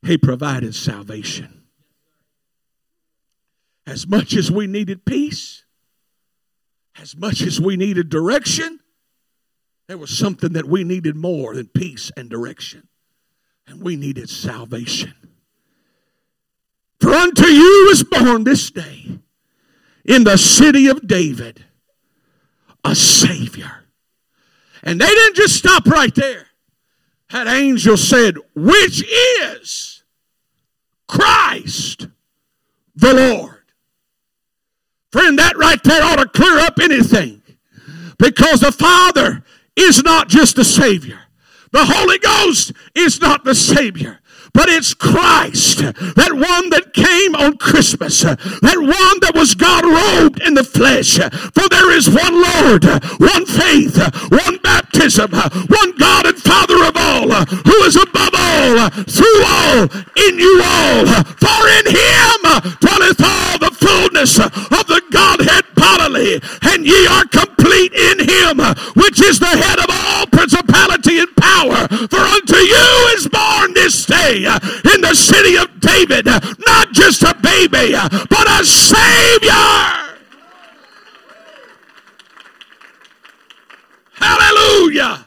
He 0.02 0.18
provided 0.18 0.76
salvation. 0.76 1.64
As 3.88 4.06
much 4.06 4.36
as 4.36 4.52
we 4.52 4.68
needed 4.68 5.06
peace, 5.06 5.64
as 7.00 7.16
much 7.16 7.42
as 7.42 7.62
we 7.62 7.78
needed 7.78 8.10
direction, 8.10 8.82
there 9.88 9.98
was 9.98 10.16
something 10.16 10.52
that 10.52 10.66
we 10.66 10.84
needed 10.84 11.16
more 11.16 11.56
than 11.56 11.68
peace 11.68 12.12
and 12.18 12.30
direction. 12.30 12.90
And 13.66 13.82
we 13.82 13.96
needed 13.96 14.30
salvation. 14.30 15.14
For 17.00 17.14
unto 17.14 17.46
you 17.46 17.90
is 17.92 18.04
born 18.04 18.44
this 18.44 18.70
day 18.70 19.22
in 20.06 20.24
the 20.24 20.38
city 20.38 20.88
of 20.88 21.08
David 21.08 21.66
a 22.84 22.96
Savior. 22.96 23.86
And 24.84 25.00
they 25.00 25.08
didn't 25.08 25.36
just 25.36 25.56
stop 25.56 25.86
right 25.86 26.14
there. 26.16 26.48
That 27.30 27.48
angel 27.48 27.98
said, 27.98 28.36
which 28.56 29.06
is 29.42 30.04
Christ 31.08 32.08
the 32.96 33.14
Lord. 33.14 33.64
Friend, 35.12 35.38
that 35.38 35.58
right 35.58 35.82
there 35.84 36.04
ought 36.04 36.18
to 36.18 36.28
clear 36.28 36.60
up 36.60 36.80
anything. 36.82 37.42
Because 38.18 38.62
the 38.62 38.72
Father 38.72 39.44
is 39.76 40.04
not 40.04 40.30
just 40.30 40.56
the 40.56 40.66
Savior. 40.66 41.20
The 41.72 41.86
Holy 41.86 42.18
Ghost 42.20 42.74
is 42.96 43.22
not 43.22 43.44
the 43.44 43.56
Savior 43.56 44.21
but 44.54 44.70
it's 44.70 44.94
Christ, 44.94 45.80
that 45.80 46.34
one 46.34 46.70
that 46.70 46.94
came 46.94 47.36
on 47.36 47.58
Christmas, 47.58 48.22
that 48.22 48.78
one 48.78 49.18
that 49.22 49.34
was 49.34 49.56
God 49.56 49.86
robed 49.86 50.42
in 50.42 50.54
the 50.56 50.64
flesh. 50.64 51.18
For 51.56 51.68
there 51.70 51.92
is 51.92 52.10
one 52.10 52.36
Lord, 52.36 52.84
one 53.20 53.46
faith, 53.46 53.98
one 54.30 54.58
baptism, 54.60 55.32
one 55.32 55.92
God 55.98 56.26
and 56.28 56.38
Father 56.38 56.84
of 56.84 56.96
all, 56.98 57.32
who 57.64 57.78
is 57.88 57.96
above 57.96 58.36
all, 58.36 58.90
through 59.08 59.42
all, 59.48 59.88
in 60.28 60.34
you 60.40 60.62
all. 60.64 61.06
For 61.40 61.62
in 61.80 61.86
him 61.88 62.40
dwelleth 62.84 63.24
all 63.24 63.56
the 63.60 63.76
fullness 63.80 64.40
of 64.40 64.84
the 64.88 65.02
Godhead 65.12 65.66
bodily, 65.76 66.42
and 66.62 66.86
ye 66.86 67.08
are 67.08 67.26
complete 67.26 67.94
in 67.94 68.20
him, 68.20 68.60
which 69.00 69.22
is 69.22 69.40
the 69.40 69.48
head 69.48 69.80
of 69.80 69.90
all 69.90 70.28
principality 70.28 71.20
and 71.20 71.34
power. 71.36 71.88
For 71.88 72.20
unto 72.20 72.58
you 72.58 72.90
is 73.16 73.28
born 73.28 73.74
this 73.74 74.06
day 74.06 74.41
Uh, 74.46 74.60
in 74.94 75.02
the 75.02 75.14
city 75.16 75.56
of 75.58 75.80
David, 75.80 76.28
uh, 76.28 76.40
not 76.66 76.92
just 76.92 77.24
a 77.24 77.36
baby, 77.42 77.96
uh, 77.96 78.08
but 78.30 78.48
a 78.48 78.66
Savior. 78.66 80.02
Hallelujah. 84.14 85.26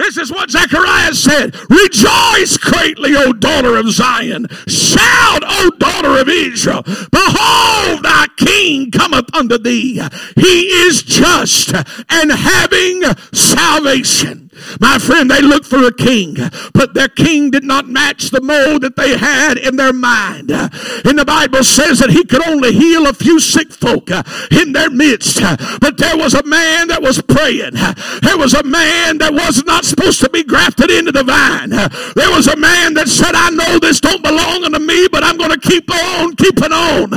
This 0.00 0.16
is 0.16 0.32
what 0.32 0.50
Zechariah 0.50 1.12
said. 1.12 1.54
Rejoice 1.68 2.56
greatly, 2.56 3.14
O 3.16 3.34
daughter 3.34 3.76
of 3.76 3.90
Zion. 3.90 4.46
Shout, 4.66 5.42
O 5.44 5.70
daughter 5.78 6.18
of 6.18 6.28
Israel. 6.28 6.82
Behold, 6.82 8.02
thy 8.02 8.26
king 8.38 8.90
cometh 8.90 9.34
unto 9.34 9.58
thee. 9.58 10.00
He 10.36 10.62
is 10.86 11.02
just 11.02 11.74
and 11.74 12.32
having 12.32 13.02
salvation. 13.32 14.49
My 14.80 14.98
friend, 14.98 15.30
they 15.30 15.40
looked 15.40 15.66
for 15.66 15.84
a 15.84 15.92
king, 15.92 16.36
but 16.72 16.94
their 16.94 17.08
king 17.08 17.50
did 17.50 17.64
not 17.64 17.88
match 17.88 18.30
the 18.30 18.40
mold 18.40 18.82
that 18.82 18.96
they 18.96 19.16
had 19.16 19.58
in 19.58 19.76
their 19.76 19.92
mind. 19.92 20.50
And 20.50 21.18
the 21.18 21.24
Bible 21.26 21.64
says 21.64 21.98
that 21.98 22.10
he 22.10 22.24
could 22.24 22.46
only 22.46 22.72
heal 22.72 23.06
a 23.06 23.12
few 23.12 23.40
sick 23.40 23.72
folk 23.72 24.10
uh, 24.10 24.22
in 24.50 24.72
their 24.72 24.90
midst. 24.90 25.40
But 25.80 25.98
there 25.98 26.16
was 26.16 26.34
a 26.34 26.42
man 26.42 26.88
that 26.88 27.02
was 27.02 27.20
praying. 27.22 27.74
There 28.22 28.38
was 28.38 28.54
a 28.54 28.62
man 28.62 29.18
that 29.18 29.32
was 29.32 29.64
not 29.64 29.84
supposed 29.84 30.20
to 30.20 30.30
be 30.30 30.44
grafted 30.44 30.90
into 30.90 31.12
the 31.12 31.24
vine. 31.24 31.70
There 31.70 32.30
was 32.30 32.46
a 32.48 32.56
man 32.56 32.94
that 32.94 33.08
said, 33.08 33.34
I 33.34 33.50
know 33.50 33.78
this 33.78 34.00
don't 34.00 34.22
belong 34.22 34.64
unto 34.64 34.78
me, 34.78 35.08
but 35.08 35.24
I'm 35.24 35.36
going 35.36 35.52
to 35.52 35.60
keep 35.60 35.90
on 35.90 36.36
keeping 36.36 36.72
on. 36.72 37.12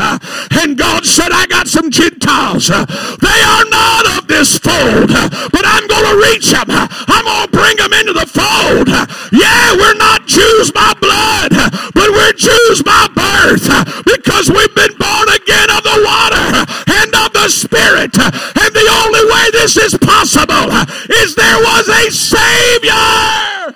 And 0.51 0.77
God 0.77 1.05
said, 1.05 1.31
I 1.31 1.45
got 1.47 1.67
some 1.67 1.91
Gentiles. 1.91 2.67
They 2.67 3.39
are 3.43 3.65
not 3.69 4.17
of 4.17 4.27
this 4.27 4.57
fold, 4.57 5.09
but 5.51 5.63
I'm 5.65 5.87
going 5.87 6.07
to 6.07 6.15
reach 6.31 6.51
them. 6.51 6.65
I'm 6.69 7.27
to 7.41 7.47
bring 7.49 7.77
them 7.77 7.93
into 7.93 8.13
the 8.13 8.25
fold. 8.29 8.87
Yeah, 9.33 9.73
we're 9.75 9.97
not 9.97 10.27
Jews 10.27 10.71
by 10.71 10.93
blood, 11.01 11.51
but 11.93 12.09
we're 12.11 12.33
Jews 12.33 12.83
by 12.83 13.07
birth 13.13 13.65
because 14.05 14.49
we've 14.49 14.75
been 14.75 14.95
born 14.97 15.27
again 15.33 15.69
of 15.73 15.83
the 15.83 15.97
water 16.05 16.45
and 17.01 17.09
of 17.25 17.33
the 17.33 17.49
Spirit. 17.49 18.13
And 18.17 18.71
the 18.73 18.87
only 19.03 19.23
way 19.25 19.45
this 19.51 19.77
is 19.77 19.97
possible 19.97 20.69
is 21.23 21.35
there 21.35 21.59
was 21.59 21.89
a 21.89 22.11
Savior. 22.11 23.73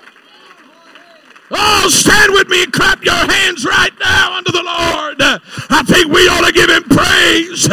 Oh, 1.50 1.88
stand 1.88 2.32
with 2.32 2.48
me 2.48 2.64
and 2.64 2.72
clap 2.72 3.02
your 3.04 3.14
hands 3.14 3.64
right 3.64 3.92
now 3.98 4.36
unto 4.36 4.52
the 4.52 4.62
Lord. 4.62 5.16
I 5.70 5.82
think 5.84 6.12
we 6.12 6.28
ought 6.28 6.46
to 6.46 6.52
give 6.52 6.68
him 6.68 6.84
praise. 6.84 7.68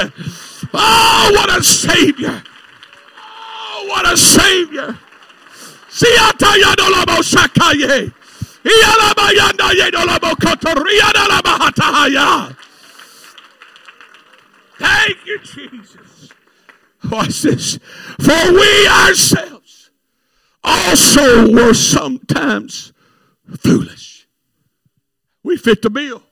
Oh, 0.74 1.32
what 1.34 1.50
a 1.58 1.62
Savior. 1.64 2.42
Oh, 3.18 3.86
what 3.88 4.12
a 4.12 4.18
Savior. 4.18 4.98
Thank 14.78 15.26
you, 15.26 15.40
Jesus. 15.40 16.30
Oh, 17.06 17.10
Watch 17.12 17.42
this. 17.44 17.80
For 18.20 18.52
we 18.52 18.88
ourselves 18.88 19.92
also 20.64 21.52
were 21.52 21.74
sometimes 21.74 22.92
foolish. 23.60 24.28
We 25.44 25.56
fit 25.56 25.82
the 25.82 25.90
bill. 25.90 26.24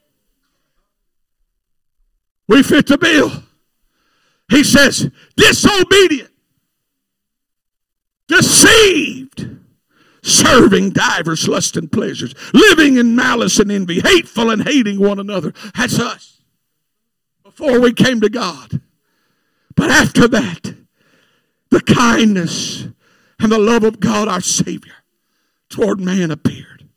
We 2.47 2.63
fit 2.63 2.88
the 2.88 2.97
bill. 2.97 3.32
He 4.49 4.63
says, 4.65 5.10
disobedient 5.38 6.34
deceived, 8.28 9.23
serving 10.24 10.92
divers 10.92 11.48
lusts 11.48 11.78
and 11.78 11.92
pleasures, 11.92 12.34
living 12.54 12.98
in 12.98 13.16
malice 13.16 13.60
and 13.60 13.72
envy, 13.72 14.00
hateful 14.00 14.50
and 14.50 14.68
hating 14.68 15.00
one 15.00 15.20
another. 15.20 15.54
That's 15.78 16.00
us 16.00 16.42
before 17.44 17.80
we 17.80 17.94
came 17.94 18.22
to 18.22 18.30
God. 18.30 18.82
But 19.76 19.92
after 19.92 20.28
that, 20.30 20.76
the 21.70 21.82
kindness 21.82 22.88
and 23.40 23.52
the 23.52 23.60
love 23.60 23.84
of 23.84 24.00
God 24.00 24.28
our 24.28 24.42
Savior 24.42 24.94
toward 25.70 26.00
man 26.00 26.32
appeared. 26.32 26.88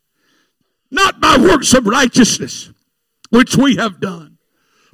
Not 0.89 1.19
by 1.19 1.37
works 1.37 1.73
of 1.73 1.85
righteousness, 1.85 2.71
which 3.29 3.57
we 3.57 3.75
have 3.75 3.99
done, 3.99 4.36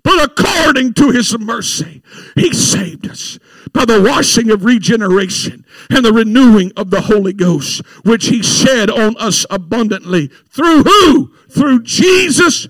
but 0.04 0.22
according 0.22 0.94
to 0.96 1.12
his 1.12 1.38
mercy, 1.40 2.04
he 2.36 2.54
saved 2.54 3.10
us 3.10 3.40
by 3.72 3.86
the 3.86 4.02
washing 4.02 4.52
of 4.52 4.66
regeneration 4.66 5.66
and 5.90 6.06
the 6.06 6.12
renewing 6.12 6.74
of 6.76 6.90
the 6.90 7.02
Holy 7.02 7.32
Ghost, 7.32 7.82
which 8.04 8.28
he 8.28 8.44
shed 8.44 8.90
on 8.90 9.16
us 9.18 9.46
abundantly. 9.50 10.28
Through 10.50 10.84
who? 10.84 11.34
Through 11.50 11.84
Jesus 11.84 12.68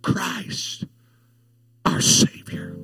Christ, 0.00 0.84
our 1.84 2.00
Savior. 2.00 2.74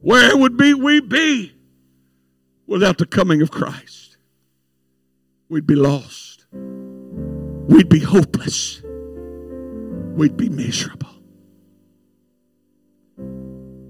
Where 0.00 0.36
would 0.36 0.56
be 0.56 0.74
we 0.74 1.00
be 1.00 1.52
without 2.66 2.98
the 2.98 3.06
coming 3.06 3.42
of 3.42 3.50
Christ? 3.50 4.16
We'd 5.48 5.66
be 5.66 5.76
lost. 5.76 6.46
We'd 6.52 7.88
be 7.88 8.00
hopeless. 8.00 8.82
We'd 8.84 10.36
be 10.36 10.48
miserable. 10.48 11.19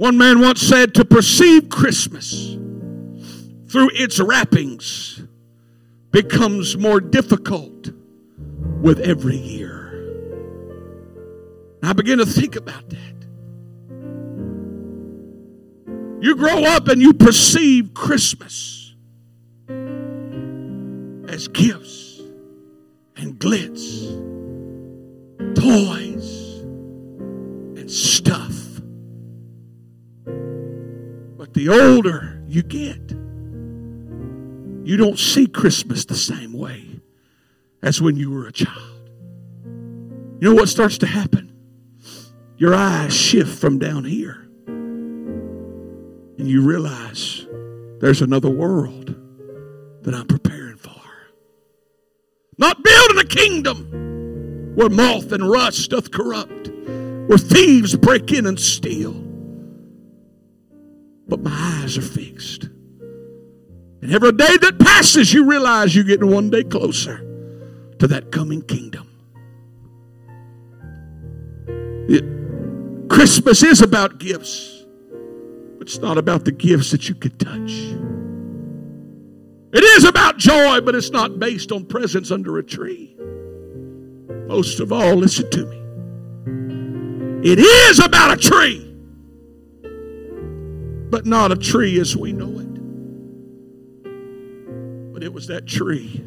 One 0.01 0.17
man 0.17 0.41
once 0.41 0.63
said 0.63 0.95
to 0.95 1.05
perceive 1.05 1.69
Christmas 1.69 2.55
through 3.69 3.91
its 3.93 4.19
wrappings 4.19 5.23
becomes 6.11 6.79
more 6.79 7.03
difficult 7.03 7.91
with 8.81 8.99
every 9.01 9.37
year. 9.37 9.93
I 11.83 11.93
begin 11.93 12.17
to 12.17 12.25
think 12.25 12.57
about 12.57 12.89
that. 12.89 13.27
You 16.23 16.35
grow 16.35 16.65
up 16.65 16.89
and 16.89 17.03
you 17.03 17.13
perceive 17.13 17.93
Christmas 17.93 18.95
as 21.29 21.47
gifts 21.49 22.23
and 23.17 23.39
glitz, 23.39 24.09
toys, 25.55 26.61
and 27.79 27.91
stuff. 27.91 28.30
Older 31.71 32.43
you 32.47 32.63
get, 32.63 33.11
you 34.87 34.97
don't 34.97 35.19
see 35.19 35.47
Christmas 35.47 36.05
the 36.05 36.17
same 36.17 36.53
way 36.53 37.01
as 37.83 38.01
when 38.01 38.17
you 38.17 38.31
were 38.31 38.47
a 38.47 38.53
child. 38.53 39.09
You 39.65 40.49
know 40.49 40.55
what 40.55 40.69
starts 40.69 40.99
to 40.99 41.07
happen? 41.07 41.53
Your 42.57 42.75
eyes 42.75 43.15
shift 43.15 43.59
from 43.59 43.79
down 43.79 44.05
here, 44.05 44.49
and 44.67 46.49
you 46.49 46.63
realize 46.63 47.47
there's 48.01 48.23
another 48.23 48.51
world 48.51 49.15
that 50.03 50.15
I'm 50.15 50.27
preparing 50.27 50.77
for. 50.77 51.01
Not 52.59 52.83
building 52.83 53.19
a 53.19 53.25
kingdom 53.25 54.75
where 54.75 54.89
moth 54.89 55.33
and 55.33 55.49
rust 55.49 55.91
doth 55.91 56.11
corrupt, 56.11 56.69
where 57.29 57.39
thieves 57.39 57.97
break 57.97 58.33
in 58.33 58.47
and 58.47 58.59
steal 58.59 59.30
but 61.31 61.41
my 61.41 61.81
eyes 61.83 61.97
are 61.97 62.03
fixed. 62.03 62.65
And 64.03 64.13
every 64.13 64.33
day 64.33 64.57
that 64.57 64.79
passes, 64.81 65.33
you 65.33 65.49
realize 65.49 65.95
you're 65.95 66.05
getting 66.05 66.31
one 66.31 66.51
day 66.51 66.65
closer 66.65 67.19
to 67.99 68.07
that 68.09 68.33
coming 68.33 68.63
kingdom. 68.63 69.07
It, 72.09 73.09
Christmas 73.09 73.63
is 73.63 73.81
about 73.81 74.19
gifts, 74.19 74.85
but 75.79 75.87
it's 75.87 75.99
not 75.99 76.19
about 76.19 76.45
the 76.45 76.53
gifts 76.53 76.91
that 76.91 77.09
you 77.09 77.15
can 77.15 77.37
touch. 77.39 77.71
It 79.73 79.85
is 79.85 80.05
about 80.05 80.37
joy, 80.37 80.81
but 80.81 80.97
it's 80.97 81.11
not 81.11 81.39
based 81.39 81.71
on 81.71 81.85
presents 81.87 82.33
under 82.33 82.59
a 82.59 82.65
tree. 82.65 83.15
Most 84.49 84.81
of 84.81 84.93
all, 84.93 85.15
listen 85.15 85.49
to 85.51 85.65
me. 85.67 85.77
It 87.49 87.61
is 87.61 88.01
about 88.01 88.33
a 88.33 88.37
tree 88.37 88.90
but 91.11 91.27
not 91.27 91.51
a 91.51 91.57
tree 91.57 91.99
as 92.01 92.17
we 92.17 92.33
know 92.33 92.61
it. 92.61 92.71
But 95.13 95.25
it 95.25 95.33
was 95.33 95.49
that 95.49 95.67
tree 95.67 96.25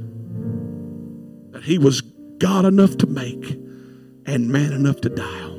that 1.51 1.63
he 1.63 1.77
was 1.77 2.01
God 2.37 2.65
enough 2.65 2.97
to 2.97 3.07
make 3.07 3.57
and 4.25 4.49
man 4.49 4.73
enough 4.73 4.99
to 5.01 5.09
die 5.09 5.23
on. 5.23 5.53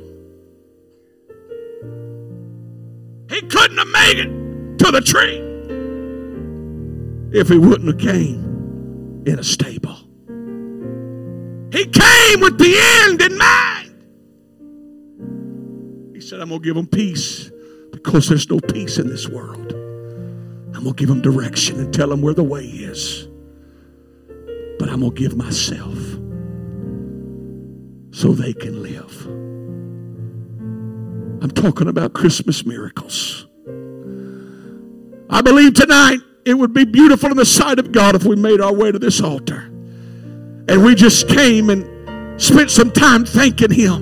He 3.29 3.41
couldn't 3.41 3.77
have 3.77 3.87
made 3.87 4.19
it 4.19 4.77
to 4.79 4.91
the 4.91 5.01
tree 5.01 5.41
if 7.37 7.49
he 7.49 7.57
wouldn't 7.57 7.87
have 7.87 7.97
came 7.97 9.23
in 9.25 9.39
a 9.39 9.43
stable. 9.43 9.95
He 11.71 11.85
came 11.87 12.39
with 12.39 12.59
the 12.59 12.77
end 13.03 13.21
in 13.21 13.37
mind. 13.37 13.91
He 16.15 16.21
said, 16.21 16.39
I'm 16.39 16.49
going 16.49 16.61
to 16.61 16.65
give 16.65 16.75
them 16.75 16.87
peace 16.87 17.51
because 18.05 18.29
there's 18.29 18.49
no 18.49 18.59
peace 18.59 18.99
in 18.99 19.07
this 19.07 19.27
world. 19.27 19.73
I'm 19.73 20.83
going 20.83 20.85
to 20.85 20.93
give 20.93 21.09
them 21.09 21.21
direction 21.21 21.79
and 21.79 21.91
tell 21.91 22.09
them 22.09 22.21
where 22.21 22.35
the 22.35 22.43
way 22.43 22.63
is. 22.63 23.27
But 24.77 24.89
I'm 24.89 24.99
going 24.99 25.15
to 25.15 25.19
give 25.19 25.35
myself 25.35 25.97
so 28.15 28.31
they 28.31 28.53
can 28.53 28.83
live. 28.83 29.25
I'm 31.43 31.49
talking 31.51 31.87
about 31.87 32.13
Christmas 32.13 32.65
miracles. 32.65 33.47
I 35.29 35.41
believe 35.41 35.73
tonight 35.73 36.19
it 36.45 36.53
would 36.53 36.73
be 36.73 36.85
beautiful 36.85 37.31
in 37.31 37.37
the 37.37 37.45
sight 37.45 37.79
of 37.79 37.91
God 37.91 38.13
if 38.15 38.23
we 38.23 38.35
made 38.35 38.61
our 38.61 38.73
way 38.73 38.91
to 38.91 38.99
this 38.99 39.19
altar 39.19 39.71
and 40.67 40.83
we 40.83 40.93
just 40.95 41.27
came 41.27 41.69
and 41.69 42.41
spent 42.41 42.69
some 42.69 42.91
time 42.91 43.25
thanking 43.25 43.71
Him 43.71 43.93